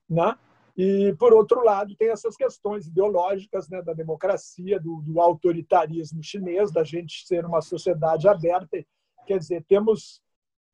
né? 0.09 0.37
E, 0.75 1.15
por 1.17 1.33
outro 1.33 1.63
lado, 1.63 1.95
tem 1.95 2.09
essas 2.09 2.35
questões 2.35 2.87
ideológicas 2.87 3.69
né, 3.69 3.81
da 3.81 3.93
democracia, 3.93 4.77
do, 4.81 5.01
do, 5.01 5.21
autoritarismo 5.21 6.21
chinês, 6.21 6.73
da 6.73 6.83
gente 6.83 7.25
ser 7.25 7.45
uma 7.45 7.61
sociedade 7.61 8.27
aberta. 8.27 8.85
Quer 9.25 9.39
dizer, 9.39 9.63
temos 9.65 10.21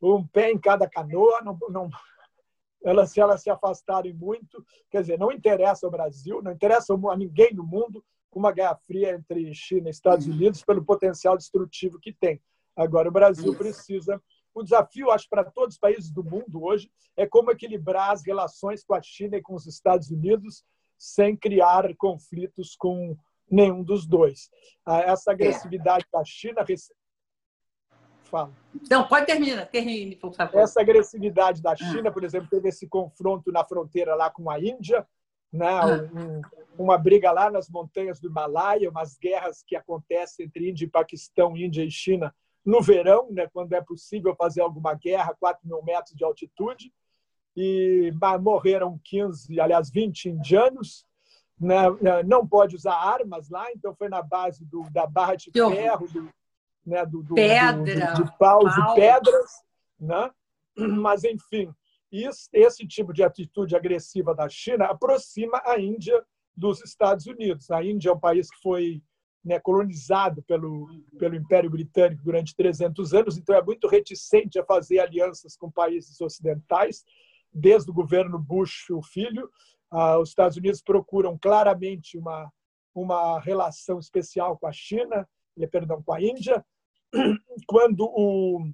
um 0.01 0.25
pé 0.25 0.51
em 0.51 0.57
cada 0.57 0.89
canoa, 0.89 1.41
não, 1.43 1.57
não, 1.69 1.89
elas, 2.83 3.11
se 3.11 3.21
elas 3.21 3.43
se 3.43 3.51
afastarem 3.51 4.13
muito, 4.13 4.65
quer 4.89 5.01
dizer, 5.01 5.19
não 5.19 5.31
interessa 5.31 5.85
ao 5.85 5.91
Brasil, 5.91 6.41
não 6.41 6.51
interessa 6.51 6.93
a 6.93 7.17
ninguém 7.17 7.53
no 7.53 7.63
mundo 7.63 8.03
uma 8.36 8.52
guerra 8.52 8.76
fria 8.76 9.15
entre 9.15 9.54
China 9.54 9.88
e 9.88 9.91
Estados 9.91 10.28
Unidos 10.28 10.62
pelo 10.63 10.84
potencial 10.84 11.38
destrutivo 11.38 12.00
que 12.00 12.12
tem. 12.12 12.41
Agora, 12.76 13.08
o 13.08 13.12
Brasil 13.12 13.56
precisa. 13.56 14.21
O 14.54 14.62
desafio, 14.62 15.10
acho, 15.10 15.28
para 15.30 15.43
todos 15.43 15.76
os 15.76 15.80
países 15.80 16.12
do 16.12 16.24
mundo 16.24 16.63
hoje 16.63 16.91
é 17.15 17.26
como 17.26 17.52
equilibrar 17.52 18.12
as 18.12 18.26
relações 18.26 18.84
com 18.84 18.93
a 18.93 19.02
China 19.02 19.38
e 19.38 19.41
com 19.41 19.56
os 19.56 19.65
Estados 19.65 20.12
Unidos 20.12 20.63
sem 20.98 21.36
criar 21.36 21.95
conflitos 21.95 22.76
com 22.76 23.17
nenhum 23.50 23.84
dos 23.84 24.06
dois. 24.06 24.50
Ah, 24.86 25.02
essa 25.02 25.32
agressividade 25.32 26.06
da 26.12 26.24
China. 26.24 26.65
Fala. 28.24 28.52
Não, 28.89 29.08
pode 29.08 29.26
terminar, 29.26 29.65
termine, 29.67 30.15
por 30.15 30.34
favor. 30.34 30.60
Essa 30.60 30.82
agressividade 30.82 31.62
da 31.62 31.76
China, 31.76 32.12
por 32.12 32.24
exemplo, 32.24 32.50
teve 32.50 32.69
esse 32.69 32.88
confronto 32.88 33.52
na 33.52 33.63
fronteira 33.63 34.15
lá 34.15 34.30
com 34.30 34.50
a 34.50 34.60
Índia, 34.60 35.08
né? 35.55 35.67
Ah. 35.67 35.85
Um, 36.13 36.41
uma 36.77 36.97
briga 36.97 37.31
lá 37.31 37.49
nas 37.49 37.69
montanhas 37.69 38.19
do 38.19 38.27
Himalaia, 38.27 38.89
umas 38.89 39.17
guerras 39.17 39.63
que 39.65 39.75
acontecem 39.75 40.45
entre 40.45 40.69
Índia 40.69 40.85
e 40.85 40.89
Paquistão, 40.89 41.55
Índia 41.55 41.83
e 41.83 41.89
China, 41.89 42.35
no 42.65 42.81
verão, 42.81 43.31
né? 43.31 43.47
quando 43.53 43.73
é 43.73 43.81
possível 43.81 44.35
fazer 44.35 44.61
alguma 44.61 44.93
guerra, 44.93 45.35
4 45.39 45.65
mil 45.65 45.81
metros 45.83 46.15
de 46.15 46.23
altitude. 46.23 46.91
E 47.55 48.11
morreram 48.41 48.99
15, 49.01 49.59
aliás, 49.61 49.89
20 49.89 50.29
indianos. 50.29 51.05
Né? 51.57 51.83
Não 52.25 52.45
pode 52.45 52.75
usar 52.75 52.95
armas 52.95 53.49
lá, 53.49 53.71
então 53.71 53.95
foi 53.95 54.09
na 54.09 54.21
base 54.21 54.65
do, 54.65 54.83
da 54.91 55.07
barra 55.07 55.35
de 55.35 55.51
ferro, 55.51 56.07
do, 56.07 56.29
né? 56.85 57.05
do, 57.05 57.23
do, 57.23 57.35
Pedra, 57.35 58.13
do, 58.13 58.25
de 58.25 58.37
paus 58.37 58.75
pau. 58.75 58.91
e 58.91 58.95
pedras. 58.95 59.51
Né? 59.97 60.31
Mas, 60.75 61.23
enfim, 61.23 61.73
isso, 62.23 62.49
esse 62.54 62.88
tipo 62.88 63.13
de 63.13 63.23
atitude 63.23 63.75
agressiva 63.75 64.34
da 64.34 64.47
China 64.47 64.86
aproxima 64.86 65.62
a 65.65 65.80
Índia 65.80 66.23
dos 66.56 66.84
Estados 66.84 67.25
Unidos. 67.25 67.69
A 67.71 67.84
Índia 67.84 68.10
é 68.10 68.13
um 68.13 68.19
país 68.19 68.49
que 68.49 68.62
foi 68.62 69.01
né, 69.43 69.60
colonizado 69.60 70.41
pelo, 70.43 70.88
pelo 71.19 71.36
Império 71.36 71.69
Britânico 71.69 72.23
durante 72.23 72.56
300 72.56 73.13
anos, 73.13 73.38
então 73.38 73.56
é 73.56 73.63
muito 73.63 73.88
reticente 73.88 74.58
a 74.58 74.65
fazer 74.65 74.99
alianças 74.99 75.56
com 75.56 75.69
países 75.69 76.19
ocidentais. 76.19 77.04
Desde 77.54 77.89
o 77.89 77.93
governo 77.93 78.39
Bush, 78.39 78.89
o 78.89 79.01
filho, 79.01 79.49
ah, 79.91 80.19
os 80.19 80.30
Estados 80.30 80.58
Unidos 80.58 80.82
procuram 80.82 81.38
claramente 81.38 82.17
uma, 82.17 82.51
uma 82.93 83.39
relação 83.39 83.99
especial 83.99 84.58
com 84.58 84.67
a 84.67 84.71
China, 84.71 85.28
perdão, 85.71 86.01
com 86.01 86.13
a 86.13 86.21
Índia. 86.21 86.65
Quando 87.67 88.01
o 88.01 88.67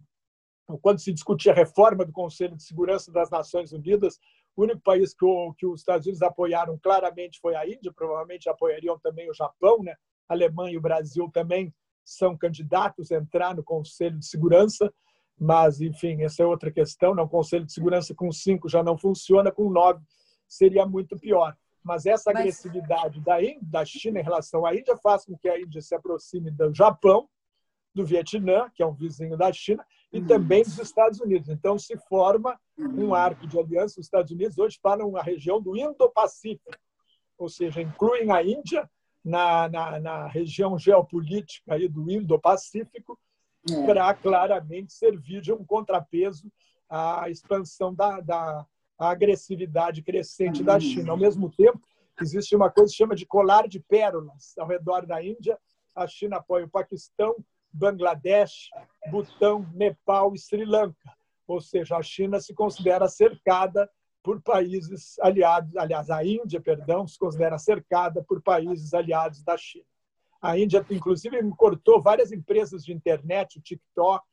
quando 0.81 0.99
se 0.99 1.11
discutia 1.11 1.51
a 1.51 1.55
reforma 1.55 2.05
do 2.05 2.11
Conselho 2.11 2.55
de 2.55 2.63
Segurança 2.63 3.11
das 3.11 3.29
Nações 3.29 3.71
Unidas, 3.71 4.19
o 4.55 4.63
único 4.63 4.81
país 4.81 5.13
que, 5.13 5.25
o, 5.25 5.53
que 5.53 5.65
os 5.65 5.81
Estados 5.81 6.05
Unidos 6.05 6.21
apoiaram 6.21 6.77
claramente 6.77 7.39
foi 7.39 7.55
a 7.55 7.67
Índia, 7.67 7.91
provavelmente 7.93 8.49
apoiariam 8.49 8.97
também 8.99 9.29
o 9.29 9.33
Japão, 9.33 9.81
né? 9.83 9.95
A 10.29 10.33
Alemanha 10.33 10.73
e 10.73 10.77
o 10.77 10.81
Brasil 10.81 11.29
também 11.33 11.73
são 12.03 12.37
candidatos 12.37 13.11
a 13.11 13.17
entrar 13.17 13.55
no 13.55 13.63
Conselho 13.63 14.17
de 14.17 14.25
Segurança, 14.25 14.91
mas, 15.39 15.81
enfim, 15.81 16.21
essa 16.23 16.43
é 16.43 16.45
outra 16.45 16.71
questão. 16.71 17.15
Né? 17.15 17.21
O 17.21 17.27
Conselho 17.27 17.65
de 17.65 17.73
Segurança 17.73 18.13
com 18.13 18.31
cinco 18.31 18.69
já 18.69 18.83
não 18.83 18.97
funciona, 18.97 19.51
com 19.51 19.69
nove 19.69 20.01
seria 20.47 20.85
muito 20.85 21.17
pior. 21.17 21.55
Mas 21.83 22.05
essa 22.05 22.29
agressividade 22.29 23.19
da, 23.21 23.37
da 23.61 23.83
China 23.83 24.19
em 24.19 24.23
relação 24.23 24.65
à 24.65 24.75
Índia 24.75 24.95
faz 24.97 25.25
com 25.25 25.35
que 25.35 25.49
a 25.49 25.59
Índia 25.59 25.81
se 25.81 25.95
aproxime 25.95 26.51
do 26.51 26.73
Japão, 26.73 27.27
do 27.93 28.05
Vietnã, 28.05 28.69
que 28.73 28.83
é 28.83 28.85
um 28.85 28.93
vizinho 28.93 29.35
da 29.35 29.51
China, 29.51 29.83
e 30.11 30.19
uhum. 30.19 30.27
também 30.27 30.63
dos 30.63 30.77
Estados 30.77 31.19
Unidos. 31.19 31.49
Então, 31.49 31.79
se 31.79 31.97
forma 31.97 32.59
um 32.77 33.05
uhum. 33.05 33.15
arco 33.15 33.47
de 33.47 33.57
aliança. 33.57 33.99
Os 33.99 34.05
Estados 34.05 34.31
Unidos 34.31 34.57
hoje 34.57 34.77
falam 34.81 35.15
a 35.15 35.21
região 35.21 35.61
do 35.61 35.77
Indo-Pacífico, 35.77 36.77
ou 37.37 37.49
seja, 37.49 37.81
incluem 37.81 38.31
a 38.31 38.43
Índia 38.43 38.89
na, 39.23 39.69
na, 39.69 39.99
na 39.99 40.27
região 40.27 40.77
geopolítica 40.77 41.75
aí 41.75 41.87
do 41.87 42.09
Indo-Pacífico, 42.09 43.17
é. 43.69 43.85
para 43.85 44.13
claramente 44.13 44.93
servir 44.93 45.41
de 45.41 45.53
um 45.53 45.63
contrapeso 45.63 46.51
à 46.89 47.29
expansão 47.29 47.93
da, 47.93 48.19
da 48.19 48.65
agressividade 48.97 50.01
crescente 50.01 50.63
da 50.63 50.79
China. 50.79 51.11
Ao 51.11 51.17
mesmo 51.17 51.49
tempo, 51.49 51.79
existe 52.21 52.55
uma 52.55 52.69
coisa 52.69 52.91
que 52.91 52.97
chama 52.97 53.15
de 53.15 53.25
colar 53.25 53.67
de 53.67 53.79
pérolas 53.79 54.57
ao 54.57 54.67
redor 54.67 55.05
da 55.05 55.23
Índia. 55.23 55.57
A 55.95 56.07
China 56.07 56.37
apoia 56.37 56.65
o 56.65 56.69
Paquistão, 56.69 57.35
Bangladesh, 57.73 58.69
Butão, 59.09 59.67
Nepal 59.73 60.33
e 60.33 60.39
Sri 60.39 60.65
Lanka. 60.65 61.15
Ou 61.47 61.59
seja, 61.59 61.97
a 61.97 62.03
China 62.03 62.39
se 62.39 62.53
considera 62.53 63.07
cercada 63.07 63.89
por 64.23 64.41
países 64.41 65.17
aliados, 65.19 65.75
aliás, 65.75 66.09
a 66.09 66.23
Índia, 66.23 66.61
perdão, 66.61 67.07
se 67.07 67.17
considera 67.17 67.57
cercada 67.57 68.23
por 68.23 68.41
países 68.41 68.93
aliados 68.93 69.43
da 69.43 69.57
China. 69.57 69.85
A 70.41 70.57
Índia, 70.57 70.85
inclusive, 70.89 71.37
cortou 71.57 72.01
várias 72.01 72.31
empresas 72.31 72.83
de 72.83 72.93
internet, 72.93 73.57
o 73.57 73.61
TikTok, 73.61 74.25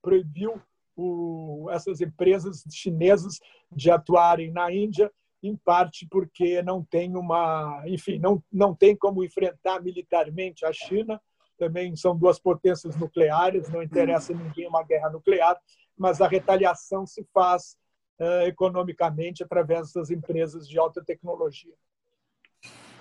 proibiu 0.00 0.60
o, 0.96 1.68
essas 1.70 2.00
empresas 2.00 2.64
chinesas 2.70 3.38
de 3.70 3.90
atuarem 3.90 4.52
na 4.52 4.72
Índia, 4.72 5.10
em 5.42 5.56
parte 5.56 6.06
porque 6.08 6.62
não 6.62 6.84
tem 6.84 7.16
uma, 7.16 7.82
enfim, 7.86 8.18
não, 8.18 8.42
não 8.52 8.74
tem 8.74 8.96
como 8.96 9.24
enfrentar 9.24 9.82
militarmente 9.82 10.64
a 10.64 10.72
China 10.72 11.20
também 11.62 11.94
são 11.94 12.16
duas 12.16 12.40
potências 12.40 12.96
nucleares, 12.96 13.68
não 13.68 13.80
interessa 13.80 14.32
a 14.32 14.36
ninguém 14.36 14.66
uma 14.66 14.82
guerra 14.82 15.10
nuclear, 15.10 15.56
mas 15.96 16.20
a 16.20 16.26
retaliação 16.26 17.06
se 17.06 17.24
faz 17.32 17.76
uh, 18.18 18.48
economicamente 18.48 19.44
através 19.44 19.92
das 19.92 20.10
empresas 20.10 20.68
de 20.68 20.76
alta 20.76 21.04
tecnologia. 21.04 21.72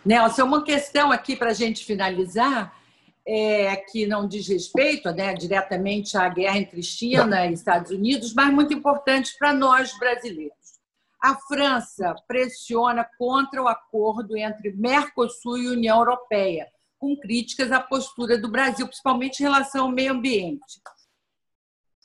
Nelson, 0.05 0.43
uma 0.43 0.63
questão 0.63 1.11
aqui 1.11 1.35
para 1.35 1.49
a 1.49 1.53
gente 1.55 1.83
finalizar, 1.83 2.79
é, 3.25 3.75
que 3.75 4.05
não 4.05 4.27
diz 4.27 4.47
respeito 4.47 5.11
né, 5.11 5.33
diretamente 5.33 6.15
à 6.15 6.29
guerra 6.29 6.59
entre 6.59 6.83
China 6.83 7.47
e 7.47 7.53
Estados 7.53 7.89
Unidos, 7.89 8.31
mas 8.31 8.53
muito 8.53 8.75
importante 8.75 9.35
para 9.39 9.53
nós 9.53 9.97
brasileiros. 9.97 10.79
A 11.19 11.35
França 11.35 12.15
pressiona 12.27 13.07
contra 13.17 13.61
o 13.61 13.67
acordo 13.67 14.37
entre 14.37 14.71
Mercosul 14.71 15.57
e 15.57 15.67
União 15.67 15.97
Europeia 15.97 16.67
com 17.01 17.17
críticas 17.17 17.71
à 17.71 17.79
postura 17.79 18.37
do 18.37 18.47
Brasil, 18.47 18.85
principalmente 18.85 19.39
em 19.39 19.43
relação 19.43 19.85
ao 19.85 19.91
meio 19.91 20.13
ambiente. 20.13 20.79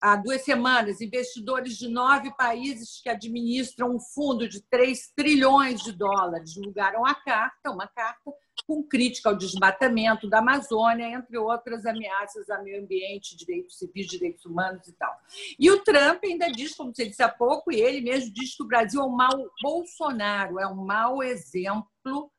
Há 0.00 0.16
duas 0.16 0.42
semanas, 0.42 1.02
investidores 1.02 1.76
de 1.76 1.88
nove 1.88 2.34
países 2.34 3.00
que 3.02 3.10
administram 3.10 3.94
um 3.94 4.00
fundo 4.00 4.48
de 4.48 4.62
3 4.62 5.12
trilhões 5.14 5.82
de 5.82 5.92
dólares 5.92 6.54
divulgaram 6.54 7.04
a 7.04 7.14
carta, 7.14 7.70
uma 7.70 7.86
carta 7.86 8.32
com 8.66 8.82
crítica 8.82 9.28
ao 9.28 9.36
desmatamento 9.36 10.28
da 10.30 10.38
Amazônia, 10.38 11.10
entre 11.10 11.36
outras 11.36 11.84
ameaças 11.84 12.48
ao 12.48 12.64
meio 12.64 12.82
ambiente, 12.82 13.36
direitos 13.36 13.78
civis, 13.78 14.06
direitos 14.06 14.46
humanos 14.46 14.88
e 14.88 14.92
tal. 14.92 15.14
E 15.58 15.70
o 15.70 15.82
Trump 15.82 16.24
ainda 16.24 16.50
diz, 16.50 16.74
como 16.74 16.94
você 16.94 17.06
disse 17.06 17.22
há 17.22 17.28
pouco, 17.28 17.70
e 17.70 17.80
ele 17.80 18.00
mesmo 18.00 18.32
diz 18.32 18.56
que 18.56 18.62
o 18.62 18.66
Brasil 18.66 19.00
é 19.00 19.04
um 19.04 19.14
mau 19.14 19.50
Bolsonaro, 19.62 20.58
é 20.58 20.66
um 20.66 20.86
mau 20.86 21.22
exemplo 21.22 22.30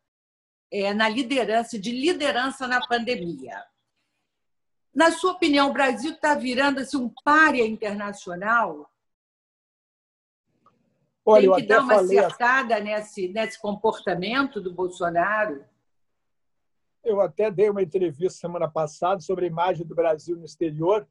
é, 0.72 0.94
na 0.94 1.08
liderança, 1.10 1.80
de 1.80 1.92
liderança 1.92 2.68
na 2.68 2.86
pandemia. 2.86 3.64
Na 4.94 5.12
sua 5.12 5.34
opinião, 5.34 5.70
o 5.70 5.74
Brasil 5.74 6.12
está 6.12 6.34
virando 6.34 6.80
assim, 6.80 6.98
um 6.98 7.14
párea 7.24 7.66
internacional? 7.66 8.90
Olha, 11.26 11.52
Tem 11.52 11.62
que 11.62 11.68
dar 11.68 11.82
uma 11.82 11.96
falei... 11.96 12.18
acertada 12.18 12.80
nesse, 12.80 13.28
nesse 13.28 13.62
comportamento 13.62 14.62
do 14.62 14.74
Bolsonaro? 14.74 15.64
Eu 17.04 17.22
até 17.22 17.52
dei 17.52 17.70
uma 17.70 17.84
entrevista 17.84 18.40
semana 18.40 18.70
passada 18.70 19.22
sobre 19.22 19.46
a 19.46 19.48
imagem 19.48 19.86
do 19.86 19.94
Brasil 19.94 20.36
no 20.36 20.46
exterior 20.46 21.08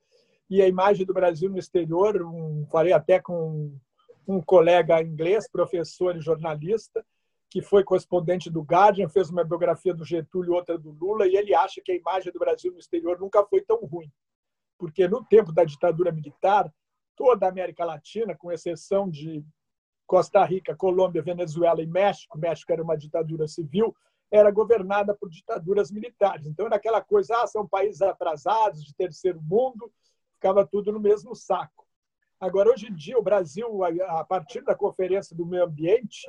e 0.48 0.62
a 0.62 0.68
imagem 0.68 1.04
do 1.04 1.14
Brasil 1.14 1.50
no 1.50 1.58
exterior, 1.58 2.22
um, 2.22 2.66
falei 2.70 2.92
até 2.92 3.20
com 3.20 3.78
um 4.26 4.40
colega 4.40 5.02
inglês, 5.02 5.48
professor 5.48 6.16
e 6.16 6.20
jornalista, 6.20 7.04
que 7.48 7.62
foi 7.62 7.84
correspondente 7.84 8.50
do 8.50 8.62
Guardian, 8.62 9.08
fez 9.08 9.30
uma 9.30 9.44
biografia 9.44 9.94
do 9.94 10.04
Getúlio 10.04 10.54
outra 10.54 10.76
do 10.76 10.90
Lula, 10.90 11.26
e 11.26 11.36
ele 11.36 11.54
acha 11.54 11.80
que 11.84 11.92
a 11.92 11.96
imagem 11.96 12.32
do 12.32 12.38
Brasil 12.38 12.72
no 12.72 12.78
exterior 12.78 13.18
nunca 13.18 13.44
foi 13.44 13.60
tão 13.62 13.78
ruim. 13.78 14.10
Porque 14.78 15.08
no 15.08 15.24
tempo 15.24 15.52
da 15.52 15.64
ditadura 15.64 16.12
militar, 16.12 16.72
toda 17.14 17.46
a 17.46 17.48
América 17.48 17.84
Latina, 17.84 18.36
com 18.36 18.52
exceção 18.52 19.08
de 19.08 19.44
Costa 20.06 20.44
Rica, 20.44 20.76
Colômbia, 20.76 21.22
Venezuela 21.22 21.82
e 21.82 21.86
México, 21.86 22.38
México 22.38 22.72
era 22.72 22.82
uma 22.82 22.96
ditadura 22.96 23.48
civil, 23.48 23.94
era 24.30 24.50
governada 24.50 25.14
por 25.14 25.30
ditaduras 25.30 25.90
militares. 25.90 26.46
Então, 26.46 26.66
era 26.66 26.76
aquela 26.76 27.00
coisa, 27.00 27.42
ah, 27.42 27.46
são 27.46 27.66
países 27.66 28.02
atrasados, 28.02 28.84
de 28.84 28.94
terceiro 28.94 29.40
mundo, 29.40 29.90
ficava 30.34 30.66
tudo 30.66 30.92
no 30.92 31.00
mesmo 31.00 31.34
saco. 31.34 31.86
Agora, 32.38 32.70
hoje 32.70 32.88
em 32.88 32.94
dia, 32.94 33.18
o 33.18 33.22
Brasil, 33.22 33.82
a 33.84 34.24
partir 34.24 34.62
da 34.62 34.74
Conferência 34.74 35.34
do 35.34 35.46
Meio 35.46 35.64
Ambiente, 35.64 36.28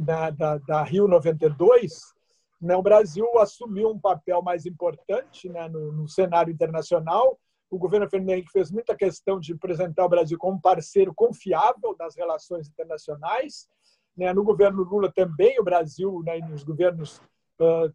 da, 0.00 0.30
da, 0.30 0.58
da 0.58 0.82
Rio 0.82 1.06
92, 1.06 2.14
né, 2.60 2.74
o 2.74 2.82
Brasil 2.82 3.26
assumiu 3.38 3.90
um 3.90 3.98
papel 3.98 4.42
mais 4.42 4.66
importante 4.66 5.48
né, 5.48 5.68
no, 5.68 5.92
no, 5.92 6.08
cenário 6.08 6.52
internacional, 6.52 7.38
o 7.70 7.78
governo 7.78 8.08
Fernando 8.08 8.30
Henrique 8.30 8.50
fez 8.50 8.70
muita 8.70 8.96
questão 8.96 9.38
de 9.38 9.52
apresentar 9.52 10.04
o 10.04 10.08
Brasil 10.08 10.38
como 10.38 10.56
um 10.56 10.60
parceiro 10.60 11.12
confiável 11.14 11.94
das 11.96 12.16
relações 12.16 12.66
internacionais. 12.66 13.68
Né? 14.16 14.32
No 14.32 14.42
governo 14.42 14.82
Lula 14.82 15.12
também, 15.12 15.60
o 15.60 15.64
Brasil, 15.64 16.22
né, 16.24 16.38
nos 16.38 16.64
governos, 16.64 17.20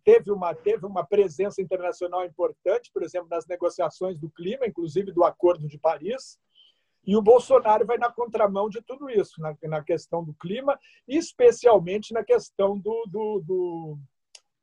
teve 0.04 0.32
uma, 0.32 0.54
teve 0.54 0.86
uma 0.86 1.04
presença 1.04 1.62
internacional 1.62 2.24
importante, 2.24 2.92
por 2.94 3.02
exemplo, 3.02 3.28
nas 3.30 3.48
negociações 3.48 4.20
do 4.20 4.30
clima, 4.30 4.68
inclusive 4.68 5.12
do 5.12 5.24
Acordo 5.24 5.68
de 5.68 5.80
Paris. 5.80 6.38
E 7.06 7.18
o 7.18 7.22
Bolsonaro 7.22 7.86
vai 7.86 7.98
na 7.98 8.12
contramão 8.12 8.70
de 8.70 8.82
tudo 8.82 9.10
isso, 9.10 9.42
na, 9.42 9.56
na 9.64 9.84
questão 9.84 10.24
do 10.24 10.34
clima, 10.34 10.80
especialmente 11.08 12.14
na 12.14 12.24
questão 12.24 12.78
do, 12.78 13.06
do, 13.08 13.44
do 13.46 13.98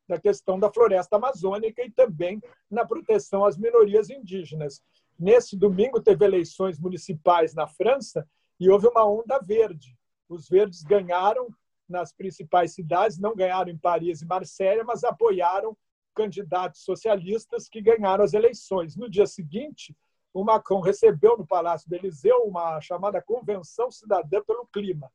na 0.07 0.19
questão 0.19 0.59
da 0.59 0.71
floresta 0.71 1.15
amazônica 1.15 1.81
e 1.83 1.91
também 1.91 2.41
na 2.69 2.85
proteção 2.85 3.45
às 3.45 3.57
minorias 3.57 4.09
indígenas. 4.09 4.81
Nesse 5.17 5.55
domingo 5.55 6.01
teve 6.01 6.25
eleições 6.25 6.79
municipais 6.79 7.53
na 7.53 7.67
França 7.67 8.27
e 8.59 8.69
houve 8.69 8.87
uma 8.87 9.05
onda 9.05 9.39
verde. 9.39 9.95
Os 10.27 10.49
verdes 10.49 10.83
ganharam 10.83 11.47
nas 11.87 12.11
principais 12.11 12.73
cidades, 12.73 13.19
não 13.19 13.35
ganharam 13.35 13.71
em 13.71 13.77
Paris 13.77 14.21
e 14.21 14.25
Marselha, 14.25 14.83
mas 14.83 15.03
apoiaram 15.03 15.77
candidatos 16.15 16.83
socialistas 16.83 17.69
que 17.69 17.81
ganharam 17.81 18.23
as 18.23 18.33
eleições. 18.33 18.95
No 18.95 19.09
dia 19.09 19.25
seguinte, 19.25 19.95
o 20.33 20.43
Macron 20.43 20.79
recebeu 20.79 21.37
no 21.37 21.45
Palácio 21.45 21.89
do 21.89 21.95
Eliseu 21.95 22.43
uma 22.45 22.79
chamada 22.81 23.21
Convenção 23.21 23.91
Cidadã 23.91 24.41
pelo 24.43 24.67
Clima, 24.67 25.11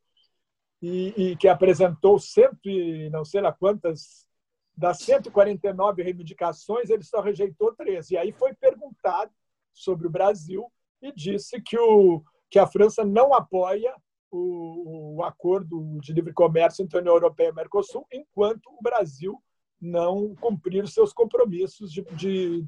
e, 0.81 1.15
e 1.17 1.37
que 1.37 1.49
apresentou 1.49 2.19
cento 2.19 2.69
e 2.69 3.09
não 3.11 3.25
sei 3.25 3.41
lá 3.41 3.53
quantas 3.53 4.27
das 4.77 4.99
149 4.99 6.03
reivindicações, 6.03 6.91
ele 6.91 7.03
só 7.03 7.21
rejeitou 7.21 7.75
13. 7.75 8.13
E 8.15 8.19
aí 8.19 8.31
foi 8.31 8.53
perguntado 8.53 9.33
sobre 9.73 10.07
o 10.07 10.11
Brasil 10.11 10.71
e 11.01 11.11
disse 11.13 11.61
que, 11.63 11.79
o, 11.79 12.23
que 12.51 12.59
a 12.59 12.67
França 12.67 13.03
não 13.03 13.33
apoia 13.33 13.95
o, 14.31 15.17
o 15.17 15.25
acordo 15.25 15.99
de 16.01 16.13
livre 16.13 16.33
comércio 16.33 16.83
entre 16.83 16.99
a 16.99 17.01
União 17.01 17.15
Europeia 17.15 17.49
e 17.49 17.53
o 17.53 17.55
Mercosul, 17.55 18.07
enquanto 18.13 18.67
o 18.67 18.83
Brasil 18.83 19.43
não 19.81 20.35
cumprir 20.37 20.87
seus 20.89 21.13
compromissos 21.13 21.91
de, 21.91 22.03
de 22.15 22.65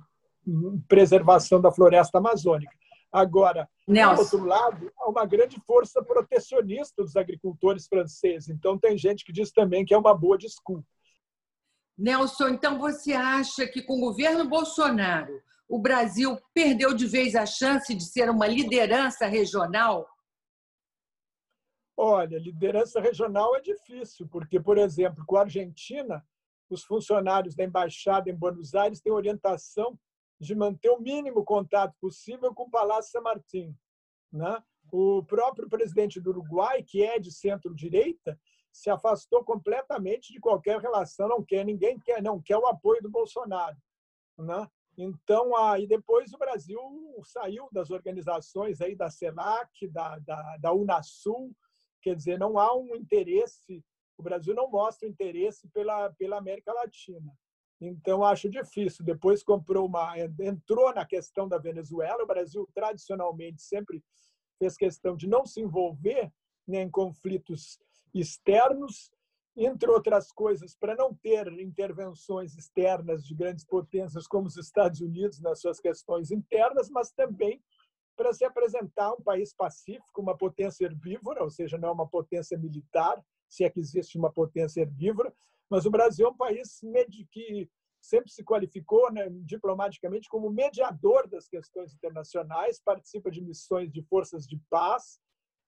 preservação 0.88 1.61
da 1.61 1.72
floresta 1.72 2.18
amazônica. 2.18 2.72
Agora, 3.11 3.68
Nelson. 3.86 4.14
do 4.14 4.20
outro 4.20 4.44
lado, 4.44 4.92
há 4.99 5.09
uma 5.09 5.24
grande 5.24 5.59
força 5.66 6.03
protecionista 6.03 7.03
dos 7.03 7.16
agricultores 7.16 7.86
franceses. 7.86 8.49
Então, 8.51 8.78
tem 8.78 8.99
gente 8.99 9.24
que 9.24 9.32
diz 9.32 9.51
também 9.51 9.84
que 9.84 9.94
é 9.94 9.99
uma 9.99 10.14
boa 10.14 10.36
desculpa. 10.36 10.86
Nelson, 11.96 12.49
então 12.51 12.78
você 12.78 13.12
acha 13.12 13.66
que 13.66 13.82
com 13.82 13.94
o 13.94 14.01
governo 14.01 14.49
Bolsonaro 14.49 15.42
o 15.68 15.78
Brasil 15.78 16.38
perdeu 16.55 16.94
de 16.94 17.07
vez 17.07 17.34
a 17.34 17.44
chance 17.44 17.94
de 17.94 18.05
ser 18.05 18.30
uma 18.30 18.46
liderança 18.46 19.26
regional? 19.26 20.09
Olha, 21.96 22.38
liderança 22.38 23.01
regional 23.01 23.57
é 23.57 23.61
difícil, 23.61 24.28
porque, 24.28 24.61
por 24.61 24.78
exemplo, 24.78 25.24
com 25.26 25.36
a 25.36 25.40
Argentina, 25.40 26.24
os 26.70 26.84
funcionários 26.84 27.57
da 27.57 27.64
embaixada 27.64 28.30
em 28.30 28.34
Buenos 28.34 28.74
Aires 28.74 29.01
têm 29.01 29.12
orientação 29.12 29.99
de 30.41 30.55
manter 30.55 30.91
o 30.91 31.01
mínimo 31.01 31.45
contato 31.45 31.95
possível 32.01 32.55
com 32.55 32.64
o 32.64 32.70
Palácio 32.70 33.12
San 33.12 33.20
Martín. 33.20 33.76
Né? 34.32 34.62
O 34.93 35.22
próprio 35.24 35.68
presidente 35.68 36.20
do 36.20 36.30
Uruguai, 36.30 36.82
que 36.82 37.03
é 37.03 37.18
de 37.18 37.32
centro-direita, 37.32 38.39
se 38.72 38.91
afastou 38.91 39.45
completamente 39.45 40.32
de 40.32 40.39
qualquer 40.39 40.80
relação, 40.80 41.28
não 41.28 41.45
quer 41.45 41.64
ninguém 41.64 41.99
quer, 41.99 42.22
não 42.22 42.41
quer 42.41 42.57
o 42.57 42.66
apoio 42.66 43.03
do 43.03 43.11
Bolsonaro, 43.11 43.76
né? 44.39 44.68
Então, 44.97 45.57
aí 45.57 45.86
depois 45.86 46.32
o 46.32 46.39
Brasil 46.39 46.80
saiu 47.24 47.68
das 47.70 47.91
organizações 47.91 48.80
aí 48.80 48.97
da 48.97 49.09
CELAC, 49.09 49.86
da, 49.89 50.18
da, 50.18 50.57
da 50.57 50.72
Unasul, 50.72 51.55
quer 52.03 52.16
dizer, 52.16 52.36
não 52.36 52.59
há 52.59 52.76
um 52.76 52.97
interesse, 52.97 53.84
o 54.16 54.22
Brasil 54.22 54.55
não 54.55 54.68
mostra 54.68 55.09
interesse 55.09 55.68
pela, 55.68 56.11
pela 56.14 56.39
América 56.39 56.72
Latina. 56.72 57.32
Então, 57.80 58.24
acho 58.24 58.48
difícil. 58.48 59.04
Depois 59.04 59.42
comprou 59.42 59.86
uma, 59.86 60.14
entrou 60.40 60.92
na 60.92 61.04
questão 61.04 61.48
da 61.48 61.58
Venezuela. 61.58 62.24
O 62.24 62.26
Brasil 62.26 62.68
tradicionalmente 62.74 63.62
sempre 63.62 64.02
fez 64.58 64.76
questão 64.76 65.16
de 65.16 65.28
não 65.28 65.46
se 65.46 65.60
envolver 65.60 66.32
né, 66.66 66.82
em 66.82 66.90
conflitos 66.90 67.78
externos, 68.12 69.10
entre 69.56 69.90
outras 69.90 70.30
coisas, 70.30 70.76
para 70.76 70.94
não 70.94 71.14
ter 71.14 71.46
intervenções 71.60 72.56
externas 72.56 73.24
de 73.24 73.34
grandes 73.34 73.64
potências 73.64 74.26
como 74.26 74.46
os 74.46 74.56
Estados 74.56 75.00
Unidos 75.00 75.40
nas 75.40 75.60
suas 75.60 75.80
questões 75.80 76.30
internas, 76.30 76.88
mas 76.90 77.10
também 77.10 77.62
para 78.16 78.32
se 78.32 78.44
apresentar 78.44 79.12
um 79.12 79.22
país 79.22 79.54
pacífico, 79.54 80.20
uma 80.20 80.36
potência 80.36 80.84
herbívora, 80.84 81.42
ou 81.42 81.50
seja, 81.50 81.78
não 81.78 81.88
é 81.88 81.92
uma 81.92 82.08
potência 82.08 82.58
militar, 82.58 83.24
se 83.49 83.64
é 83.64 83.70
que 83.70 83.80
existe 83.80 84.18
uma 84.18 84.32
potência 84.32 84.80
herbívora, 84.80 85.34
mas 85.70 85.86
o 85.86 85.90
Brasil 85.90 86.26
é 86.26 86.30
um 86.30 86.36
país 86.36 86.80
que 87.30 87.68
sempre 88.01 88.30
se 88.30 88.44
qualificou 88.44 89.12
né, 89.12 89.28
diplomaticamente 89.42 90.28
como 90.28 90.51
mediador 90.51 91.28
das 91.28 91.49
questões 91.49 91.92
internacionais, 91.92 92.80
participa 92.80 93.30
de 93.30 93.42
missões 93.42 93.90
de 93.92 94.03
forças 94.03 94.46
de 94.46 94.59
paz, 94.70 95.20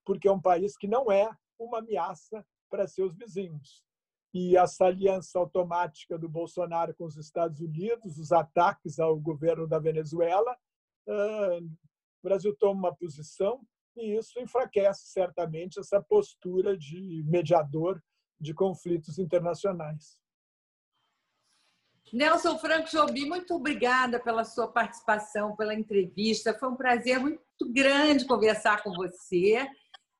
porque 0.04 0.28
é 0.28 0.32
um 0.32 0.40
país 0.40 0.76
que 0.76 0.86
não 0.86 1.10
é 1.10 1.30
uma 1.58 1.78
ameaça 1.78 2.44
para 2.70 2.86
seus 2.86 3.14
vizinhos. 3.16 3.84
E 4.32 4.56
essa 4.56 4.86
aliança 4.86 5.38
automática 5.38 6.16
do 6.16 6.28
Bolsonaro 6.28 6.94
com 6.94 7.04
os 7.04 7.16
Estados 7.16 7.60
Unidos, 7.60 8.16
os 8.16 8.30
ataques 8.30 8.98
ao 9.00 9.18
governo 9.18 9.66
da 9.66 9.78
Venezuela, 9.78 10.56
o 11.06 12.22
Brasil 12.22 12.54
toma 12.56 12.88
uma 12.88 12.94
posição 12.94 13.60
e 14.00 14.16
isso 14.16 14.38
enfraquece 14.38 15.08
certamente 15.08 15.78
essa 15.78 16.00
postura 16.02 16.76
de 16.76 17.22
mediador 17.26 18.02
de 18.40 18.54
conflitos 18.54 19.18
internacionais. 19.18 20.18
Nelson 22.12 22.58
Franco 22.58 22.88
Jobi, 22.88 23.26
muito 23.26 23.54
obrigada 23.54 24.18
pela 24.18 24.44
sua 24.44 24.66
participação, 24.66 25.54
pela 25.54 25.74
entrevista. 25.74 26.58
Foi 26.58 26.68
um 26.68 26.76
prazer 26.76 27.20
muito 27.20 27.40
grande 27.72 28.26
conversar 28.26 28.82
com 28.82 28.92
você 28.92 29.68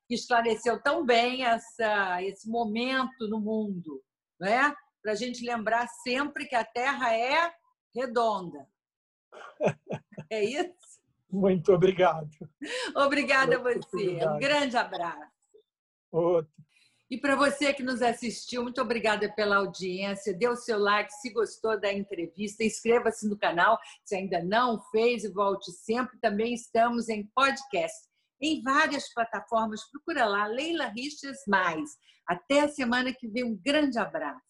que 0.07 0.15
esclareceu 0.15 0.81
tão 0.81 1.05
bem 1.05 1.45
essa, 1.45 2.23
esse 2.23 2.49
momento 2.49 3.29
no 3.29 3.41
mundo, 3.41 4.03
né? 4.39 4.73
para 5.03 5.13
a 5.13 5.15
gente 5.15 5.45
lembrar 5.45 5.89
sempre 5.89 6.47
que 6.47 6.55
a 6.55 6.65
Terra 6.65 7.15
é 7.15 7.53
redonda. 7.95 8.67
É 10.33 10.45
isso? 10.45 10.90
Muito 11.33 11.73
obrigado. 11.73 12.29
Obrigada 12.95 13.57
a 13.57 13.59
você. 13.59 14.27
Um 14.27 14.39
grande 14.39 14.77
abraço. 14.77 15.31
Outro. 16.11 16.53
E 17.11 17.19
para 17.19 17.35
você 17.35 17.75
que 17.75 17.83
nos 17.83 18.03
assistiu, 18.03 18.63
muito 18.63 18.81
obrigada 18.81 19.29
pela 19.35 19.57
audiência. 19.57 20.33
Dê 20.33 20.49
o 20.49 20.55
seu 20.55 20.79
like 20.79 21.13
se 21.15 21.31
gostou 21.33 21.79
da 21.79 21.93
entrevista. 21.93 22.63
Inscreva-se 22.63 23.29
no 23.29 23.37
canal 23.37 23.77
se 24.05 24.15
ainda 24.15 24.43
não 24.45 24.81
fez 24.93 25.25
e 25.25 25.33
volte 25.33 25.73
sempre. 25.73 26.19
Também 26.21 26.55
estamos 26.55 27.09
em 27.09 27.27
podcast 27.35 28.09
em 28.41 28.63
várias 28.63 29.13
plataformas. 29.13 29.85
Procura 29.91 30.25
lá, 30.25 30.47
Leila 30.47 30.87
Richas 30.87 31.39
Mais. 31.49 31.91
Até 32.27 32.61
a 32.61 32.69
semana 32.69 33.13
que 33.13 33.27
vem. 33.27 33.43
Um 33.43 33.57
grande 33.57 33.99
abraço. 33.99 34.50